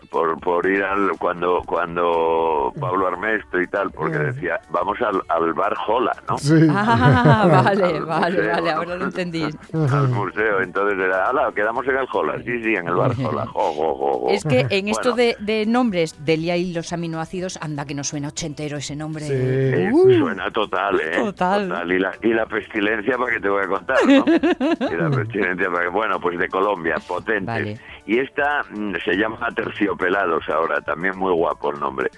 [0.09, 5.53] Por, por ir al cuando cuando Pablo Armesto y tal, porque decía, vamos al, al
[5.53, 6.37] bar Jola, ¿no?
[6.37, 6.67] Sí.
[6.77, 9.43] Ah, vale, Al vale, museo, vale, ahora lo entendí.
[9.73, 13.45] Al museo, entonces era, ala, quedamos en el Jola, sí, sí, en el bar Jola,
[13.47, 14.29] jo, jo, jo, jo".
[14.29, 18.03] Es que en esto Bueno, de, de nombres, Delia y los aminoácidos, anda que no
[18.03, 19.25] suena ochentero ese nombre.
[19.25, 19.33] Sí.
[19.35, 21.11] eh, Uh, suena total, ¿eh?
[21.15, 21.91] Total.
[21.91, 24.25] Y, la, y la pestilencia, ¿para qué te voy a contar, no?
[24.91, 27.45] Y la pestilencia, para que, bueno, pues de Colombia, potentes.
[27.45, 27.79] Vale.
[28.07, 32.09] Y esta mm, se llama Terciopelados ahora, también muy guapo el nombre.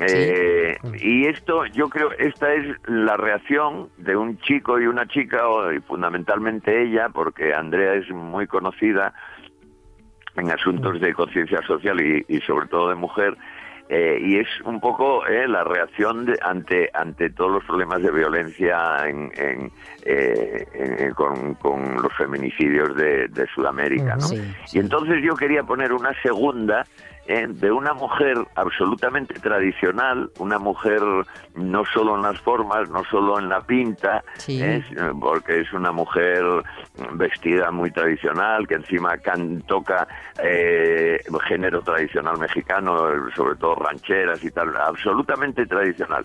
[0.00, 5.46] Eh, Y esto, yo creo, esta es la reacción de un chico y una chica,
[5.48, 9.12] o- y fundamentalmente ella, porque Andrea es muy conocida
[10.36, 13.36] en asuntos de conciencia social y, y sobre todo de mujer,
[13.88, 18.10] eh, y es un poco eh, la reacción de- ante ante todos los problemas de
[18.10, 19.72] violencia en, en,
[20.04, 24.20] eh, en- con, con los feminicidios de, de Sudamérica, ¿no?
[24.22, 26.84] Sí, Y entonces yo quería poner una segunda
[27.30, 31.00] eh, de una mujer absolutamente tradicional, una mujer
[31.54, 34.62] no solo en las formas, no solo en la pinta, Sí.
[34.62, 34.82] eh,
[35.20, 36.42] porque es una mujer
[37.12, 40.08] vestida muy tradicional, que encima can- toca
[40.42, 42.96] eh, género tradicional mexicano,
[43.36, 46.24] sobre todo rancheras y tal, absolutamente tradicional.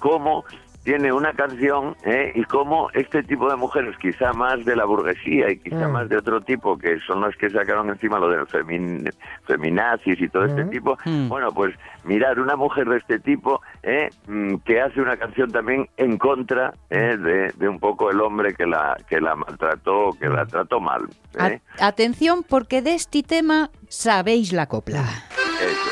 [0.00, 0.44] Cómo
[0.84, 2.32] tiene una canción ¿eh?
[2.34, 5.92] y cómo este tipo de mujeres, quizá más de la burguesía y quizá Mm.
[5.92, 9.08] más de otro tipo, que son las que sacaron encima lo del femin,
[9.46, 10.70] feminazis y todo este Mm.
[10.70, 11.28] tipo, Mm.
[11.28, 11.74] bueno, pues
[12.04, 14.10] mirar una mujer de este tipo ¿eh?
[14.64, 17.16] Que hace una canción también en contra ¿eh?
[17.16, 21.02] de, de un poco el hombre que la, que la maltrató, que la trató mal.
[21.38, 21.60] ¿eh?
[21.80, 25.02] atención, porque de este tema sabéis la copla.
[25.60, 25.91] Eso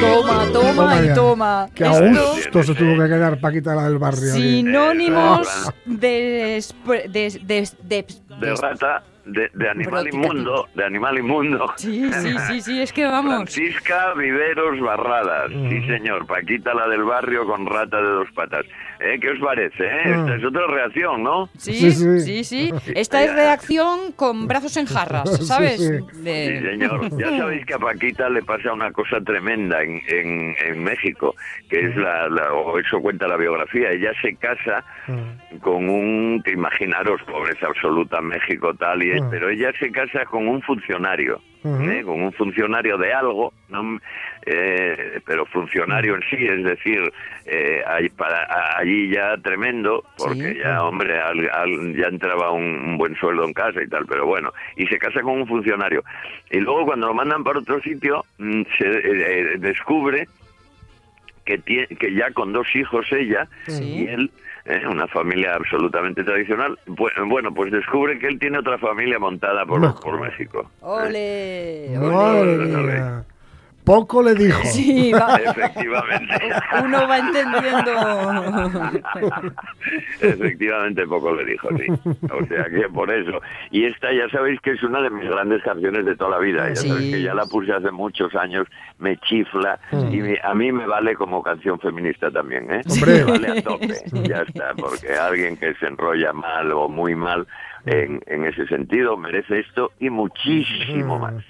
[0.00, 1.14] Toma, toma y ya.
[1.14, 1.68] toma.
[1.74, 4.32] Esto- gusto se tuvo que quedar Paquita la del barrio.
[4.32, 8.06] Sinónimos de, de, de- de-
[8.40, 11.72] De de- rata, de, de animal inmundo, de animal inmundo.
[11.76, 13.34] Sí, sí, sí, sí, es que vamos.
[13.34, 18.64] Francisca Viveros Barradas, sí señor, Paquita la del barrio con rata de dos patas.
[19.00, 19.18] ¿Eh?
[19.20, 19.84] ¿Qué os parece?
[19.84, 20.08] eh?
[20.08, 20.20] Mm.
[20.20, 21.48] Esta es otra reacción, ¿no?
[21.56, 22.44] Sí, Sí, sí, sí.
[22.44, 22.72] sí.
[22.94, 25.78] Esta es reacción con brazos en jarras, ¿sabes?
[25.80, 26.20] sí.
[26.22, 27.08] De- señor.
[27.16, 31.34] Ya sabéis que a Paquita le pasa una cosa tremenda en, en, en México,
[31.70, 33.90] que es la, la- o eso cuenta la biografía.
[33.90, 35.58] Ella se casa Mm.
[35.60, 39.30] con un, que imaginaros, pobreza absoluta, México tal, y es, Mm.
[39.30, 42.02] pero ella se casa con un funcionario, ¿eh?
[42.04, 43.98] con un funcionario de algo, ¿no?
[44.46, 47.12] Eh, pero funcionario en sí, es decir,
[47.46, 47.82] eh,
[48.16, 48.46] para,
[48.78, 50.58] allí ya tremendo, porque Sí.
[50.62, 54.26] ya, hombre, al- al- ya entraba un, un buen sueldo en casa y tal, pero
[54.26, 56.02] bueno, y se casa con un funcionario.
[56.50, 60.28] Y luego cuando lo mandan para otro sitio, mm, se eh, eh, descubre
[61.44, 64.02] que, tie- que ya con dos hijos ella Sí.
[64.04, 64.30] y él,
[64.68, 69.64] eh, una familia absolutamente tradicional, bu- bueno, pues descubre que él tiene otra familia montada
[69.66, 69.94] por, No.
[69.98, 70.70] por México.
[70.82, 71.90] ¡Ole!
[72.00, 73.02] Madre ole.
[73.88, 74.60] Poco le dijo.
[74.66, 75.36] Sí, va.
[75.44, 76.34] Efectivamente.
[76.84, 79.02] Uno va entendiendo.
[80.20, 81.86] Efectivamente, poco le dijo, sí.
[82.30, 83.40] O sea que por eso.
[83.70, 86.68] Y esta ya sabéis que es una de mis grandes canciones de toda la vida.
[86.68, 86.88] Ya Sí.
[86.88, 88.66] sabéis que ya la puse hace muchos años,
[88.98, 90.12] me chifla Mm.
[90.12, 92.82] y me- a mí me vale como canción feminista también, ¿eh?
[92.90, 93.24] Hombre.
[93.24, 93.94] Me vale a tope,
[94.28, 97.46] ya está, porque alguien que se enrolla mal o muy mal
[97.88, 101.44] en, en ese sentido merece esto y muchísimo más.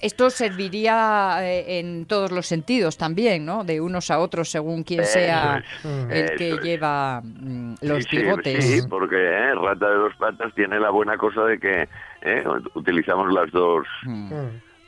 [0.00, 3.64] Esto serviría eh, en todos los sentidos también, ¿no?
[3.64, 5.62] De unos a otros según quien sea
[6.10, 6.60] es, el que es.
[6.60, 8.64] lleva mm, los Sí, sí, bigotes.
[8.64, 11.88] Sí, porque eh, Rata de dos patas tiene la buena cosa de que
[12.22, 12.44] eh,
[12.74, 14.30] utilizamos las dos, Mm.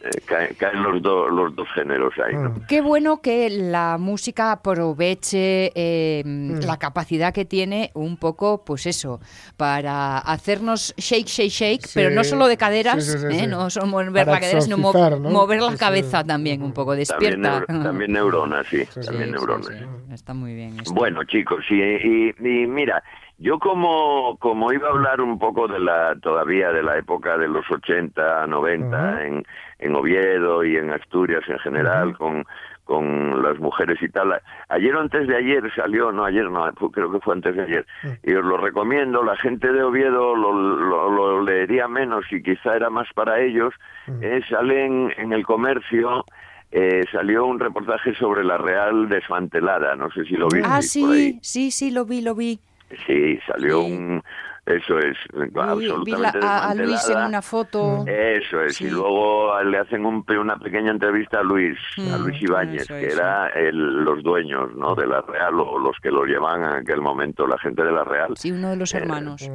[0.06, 2.50] Eh, caen, caen los, dos los dos géneros ahí, ¿no?
[2.50, 2.66] Mm.
[2.68, 6.22] Qué bueno que la música aproveche eh,
[6.64, 9.20] la capacidad que tiene un poco, pues eso,
[9.56, 13.40] para hacernos shake, shake, shake, Sí, pero no solo de caderas, sí, sí, sí, ¿eh?
[13.40, 13.46] sí.
[13.46, 15.30] no solo mover Para la cadera, sino mo- exorcizar, ¿no?
[15.30, 15.78] mover la Sí, sí.
[15.78, 17.60] cabeza también un poco, También, despierta.
[17.66, 19.66] neur- también neuronas, sí, Sí, también neuronas.
[19.68, 19.74] sí.
[20.12, 20.78] Está muy bien.
[20.78, 20.92] esto.
[20.94, 23.02] Bueno, chicos, y, y- y mira,
[23.38, 27.48] yo como, como iba a hablar un poco de la todavía de la época de
[27.48, 29.18] los 80, 90 Ujú.
[29.20, 29.44] en,
[29.78, 32.44] en Oviedo y en Asturias en general, con,
[32.84, 34.40] con las mujeres y tal.
[34.68, 37.86] Ayer o antes de ayer salió, no ayer, no, creo que fue antes de ayer.
[38.22, 42.74] Y os lo recomiendo, la gente de Oviedo lo, lo- lo leería menos y quizá
[42.76, 43.74] era más para ellos.
[44.22, 46.24] Eh, salen en el comercio,
[46.70, 50.68] eh, salió un reportaje sobre la Real desmantelada, no sé si lo viste.
[50.70, 52.58] Ah, sí, sí, sí, lo vi, lo vi.
[53.06, 54.22] Sí, salió un...
[54.64, 58.04] Eso es, Vi, absolutamente vi la- a, a Luis en una foto.
[58.04, 58.86] Eso es, Sí.
[58.86, 62.94] y luego le hacen un una pequeña entrevista a Luis, a Mm, Luis Ibáñez, eso,
[62.94, 63.22] que eso.
[63.22, 64.96] era el- los dueños ¿no?
[64.96, 68.02] de la Real, o los que lo llevan en aquel momento, la gente de la
[68.02, 68.36] Real.
[68.36, 69.48] Sí, uno de los Eh, hermanos.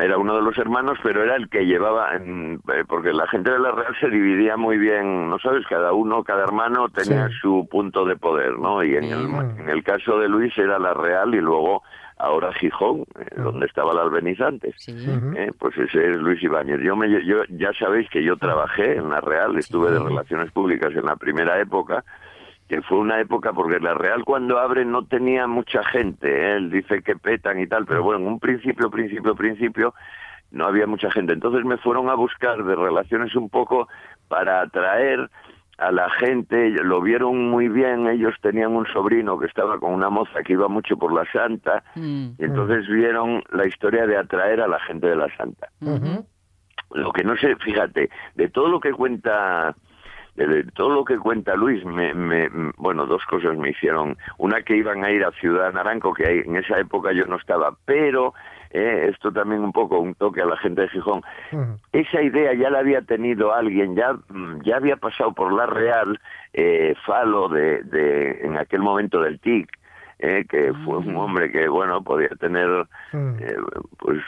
[0.00, 3.50] Era uno de los hermanos, pero era el que llevaba, en- eh, porque la gente
[3.50, 5.66] de la Real se dividía muy bien, ¿no sabes?
[5.68, 7.34] Cada uno, cada hermano tenía Sí.
[7.42, 8.82] su punto de poder, ¿no?
[8.82, 9.26] Y en, el,
[9.58, 11.82] en el caso de Luis era la Real y luego
[12.22, 14.74] ahora Gijón, eh, donde estaba la albenizantes.
[14.78, 14.94] Sí.
[15.36, 16.80] Eh, pues ese es Luis Ibáñez.
[16.80, 20.92] Yo, me, yo ya sabéis que yo trabajé en la Real, estuve de relaciones públicas
[20.94, 22.04] en la primera época,
[22.68, 26.56] que fue una época porque la Real cuando abre no tenía mucha gente, ¿eh?
[26.56, 29.92] él dice que petan y tal, pero bueno, en un principio, principio, principio
[30.52, 31.32] no había mucha gente.
[31.32, 33.88] Entonces me fueron a buscar de relaciones un poco
[34.28, 35.28] para atraer
[35.78, 40.10] a la gente, lo vieron muy bien, ellos tenían un sobrino que estaba con una
[40.10, 42.30] moza que iba mucho por la Santa, Mm.
[42.38, 45.68] y entonces vieron la historia de atraer a la gente de la Santa.
[46.92, 49.74] Lo que no sé, fíjate, de todo lo que cuenta
[50.34, 52.48] de, todo lo que cuenta Luis, me, me-
[52.78, 54.16] bueno, dos cosas me hicieron.
[54.38, 57.74] Una que iban a ir a Ciudad Naranco, que en esa época yo no estaba,
[57.84, 58.32] pero
[58.72, 61.22] eh, esto también un poco un toque a la gente de Gijón.
[61.92, 66.18] Esa idea ya la había tenido alguien, ya, mm, ya había pasado por la Real,
[66.54, 69.68] eh, Falo, de, de, en aquel momento del TIC,
[70.18, 72.86] eh, que fue un hombre que, bueno, podía tener,
[73.40, 73.56] eh,
[73.98, 74.22] pues,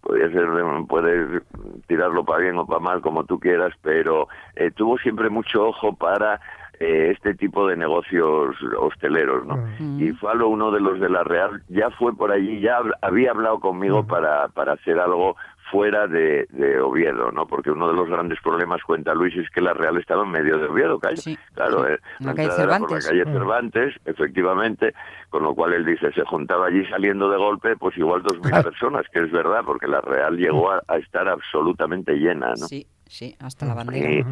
[0.00, 1.42] podía ser, de- puedes
[1.86, 5.94] tirarlo para bien o para mal, como tú quieras, pero eh, tuvo siempre mucho ojo
[5.94, 6.40] para
[6.80, 9.58] eh, este tipo de negocios hosteleros, ¿no?
[10.00, 13.30] Y Falo, uno de los de la Real, ya fue por allí, ya hab- había
[13.30, 15.36] hablado conmigo para, para hacer algo
[15.70, 17.46] fuera de, de Oviedo, ¿no?
[17.46, 20.58] Porque uno de los grandes problemas, cuenta Luis, es que la Real estaba en medio
[20.58, 21.16] de Oviedo, claro.
[21.54, 23.08] claro, eh, la calle entrada era por la Cervantes.
[23.08, 23.32] calle Mm.
[23.32, 24.94] Cervantes, efectivamente,
[25.30, 28.52] con lo cual él dice, se juntaba allí saliendo de golpe, pues igual dos mil
[28.62, 32.66] personas, que es verdad, porque la Real llegó a, a estar absolutamente llena, ¿no?
[32.68, 34.26] Sí, sí, hasta la bandera.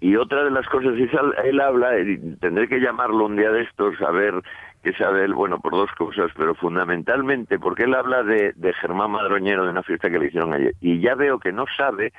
[0.00, 3.50] Y otra de las cosas es, él, él habla, y tendré que llamarlo un día
[3.50, 4.34] de estos a ver
[4.82, 9.10] qué sabe él, bueno, por dos cosas, pero fundamentalmente porque él habla de, de Germán
[9.10, 12.12] Madroñero, de una fiesta que le hicieron ayer, y ya veo que no sabe,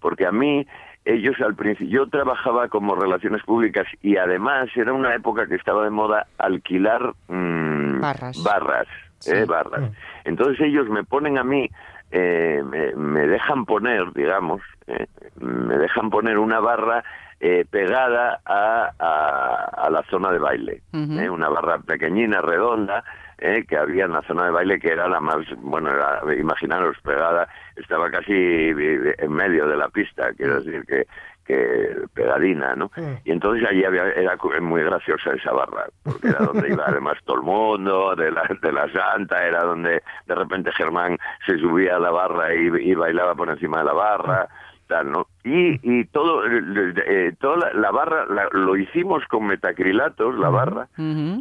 [0.00, 0.66] porque a mí
[1.06, 5.84] ellos al principio, yo trabajaba como relaciones públicas y además era una época que estaba
[5.84, 8.42] de moda alquilar mm, Barras.
[8.42, 8.88] barras,
[9.26, 9.92] eh, barras.
[10.24, 11.70] Entonces ellos me ponen a mí,
[12.10, 15.06] eh, me, me dejan poner, digamos, eh,
[15.40, 17.04] me dejan poner una barra
[17.40, 23.04] eh, pegada a, a, a la zona de baile, eh, una barra pequeñina, redonda,
[23.38, 26.96] eh, que había en la zona de baile que era la más, bueno, era, imaginaros,
[27.02, 31.06] pegada, estaba casi eh, en medio de la pista, quiero decir que
[31.46, 32.90] que pegadina, ¿no?
[33.24, 37.36] Y entonces allí había, era muy graciosa esa barra, porque era donde iba además todo
[37.36, 42.00] el mundo, de la, de la Santa, era donde de repente Germán se subía a
[42.00, 44.48] la barra y, y bailaba por encima de la barra,
[44.88, 45.26] tal, ¿no?
[45.44, 50.88] Y, y todo, eh, toda la, la barra la- lo hicimos con metacrilatos, la barra,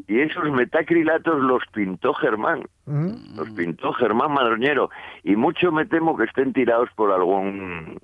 [0.08, 2.64] y esos metacrilatos los pintó Germán,
[3.36, 4.90] los pintó Germán Madroñero,
[5.24, 8.00] y mucho me temo que estén tirados por algún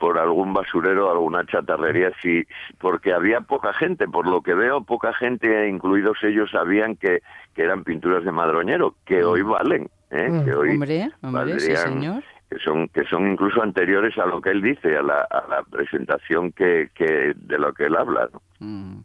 [0.00, 2.42] por algún basurero, alguna chatarrería, sí,
[2.78, 7.20] porque había poca gente, por lo que veo, poca gente, incluidos ellos, sabían que,
[7.54, 10.28] que eran pinturas de Madroñero, que hoy valen, ¿eh?
[10.30, 10.44] Mm.
[10.46, 12.22] que hoy Hombre, hombre, sí, valdrían- señor.
[12.48, 15.62] que son que son incluso anteriores a lo que él dice, a la, a la
[15.70, 18.28] presentación que, que de lo que él habla.
[18.32, 19.04] ¿no?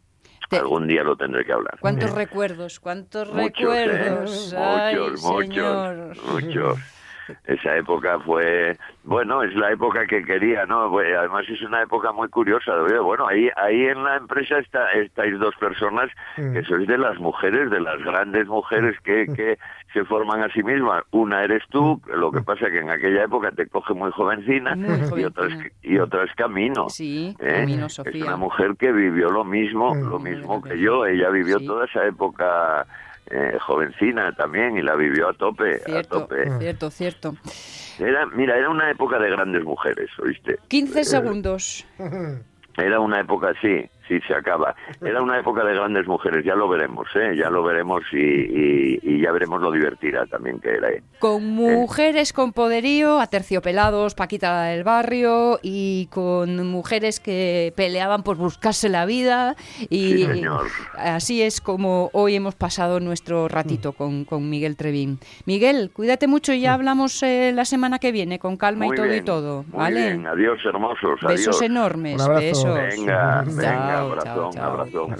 [0.50, 1.74] Algún día lo tendré que hablar.
[1.74, 1.80] Mm.
[1.80, 2.14] ¿Cuántos ¿eh?
[2.16, 2.80] recuerdos?
[2.80, 3.86] ¿Cuántos Muchos, ¿eh?
[3.86, 4.54] recuerdos?
[4.56, 5.96] Ay, muchos, señor.
[5.96, 6.95] muchos, muchos.
[7.44, 10.96] Esa época fue, bueno, es la época que quería, ¿no?
[10.98, 12.72] Además es una época muy curiosa.
[12.76, 13.02] ¿no?
[13.04, 17.70] Bueno, ahí ahí en la empresa está, estáis dos personas que sois de las mujeres,
[17.70, 19.58] de las grandes mujeres que, que
[19.92, 21.02] se forman a sí mismas.
[21.10, 25.20] Una eres tú, lo que pasa que en aquella época te coge muy jovencina, Muy
[25.20, 26.88] y otra es, y otra es Camino.
[26.88, 27.60] Sí, ¿eh?
[27.60, 28.24] Camino, Es Sofía.
[28.26, 31.06] una mujer que vivió lo mismo, lo mismo que yo.
[31.06, 32.86] Ella vivió toda esa época
[33.30, 36.58] eh, jovencina también y la vivió a tope, a Cierto, tope.
[36.58, 37.34] cierto, cierto.
[37.98, 40.58] Era, mira, era una época de grandes mujeres, ¿oíste?
[40.68, 41.86] 15 segundos.
[42.76, 44.74] Era una época, sí, sí, se acaba.
[45.00, 47.34] Era una época de grandes mujeres, ya lo veremos, ¿eh?
[47.36, 50.90] Ya lo veremos y, y- y ya veremos lo divertida también que era.
[50.90, 51.02] ¿eh?
[51.18, 58.88] Con mujeres con poderío, aterciopelados, Paquita del barrio, y con mujeres que peleaban por buscarse
[58.88, 59.56] la vida.
[59.90, 60.66] Y Sí, señor.
[60.96, 65.18] así es como hoy hemos pasado nuestro ratito con, con Miguel Trevín.
[65.44, 68.96] Miguel, cuídate mucho y ya hablamos eh, la semana que viene con calma Muy y
[68.96, 69.64] todo bien, y todo.
[69.68, 70.00] Muy ¿Vale?
[70.02, 71.62] bien, adiós hermosos, Besos adiós.
[71.62, 72.40] enormes, Un abrazo.
[72.40, 72.74] besos.
[72.98, 75.04] Venga, venga, Chao, abrazón, chao, chao.
[75.04, 75.16] abrazón.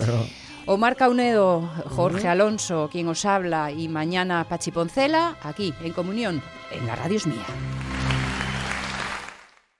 [0.66, 6.87] Omar Caunedo, Jorge Alonso, quien os habla, y mañana Pachi Poncela, aquí en Comunión, en
[6.87, 7.47] la Radio Es Mía.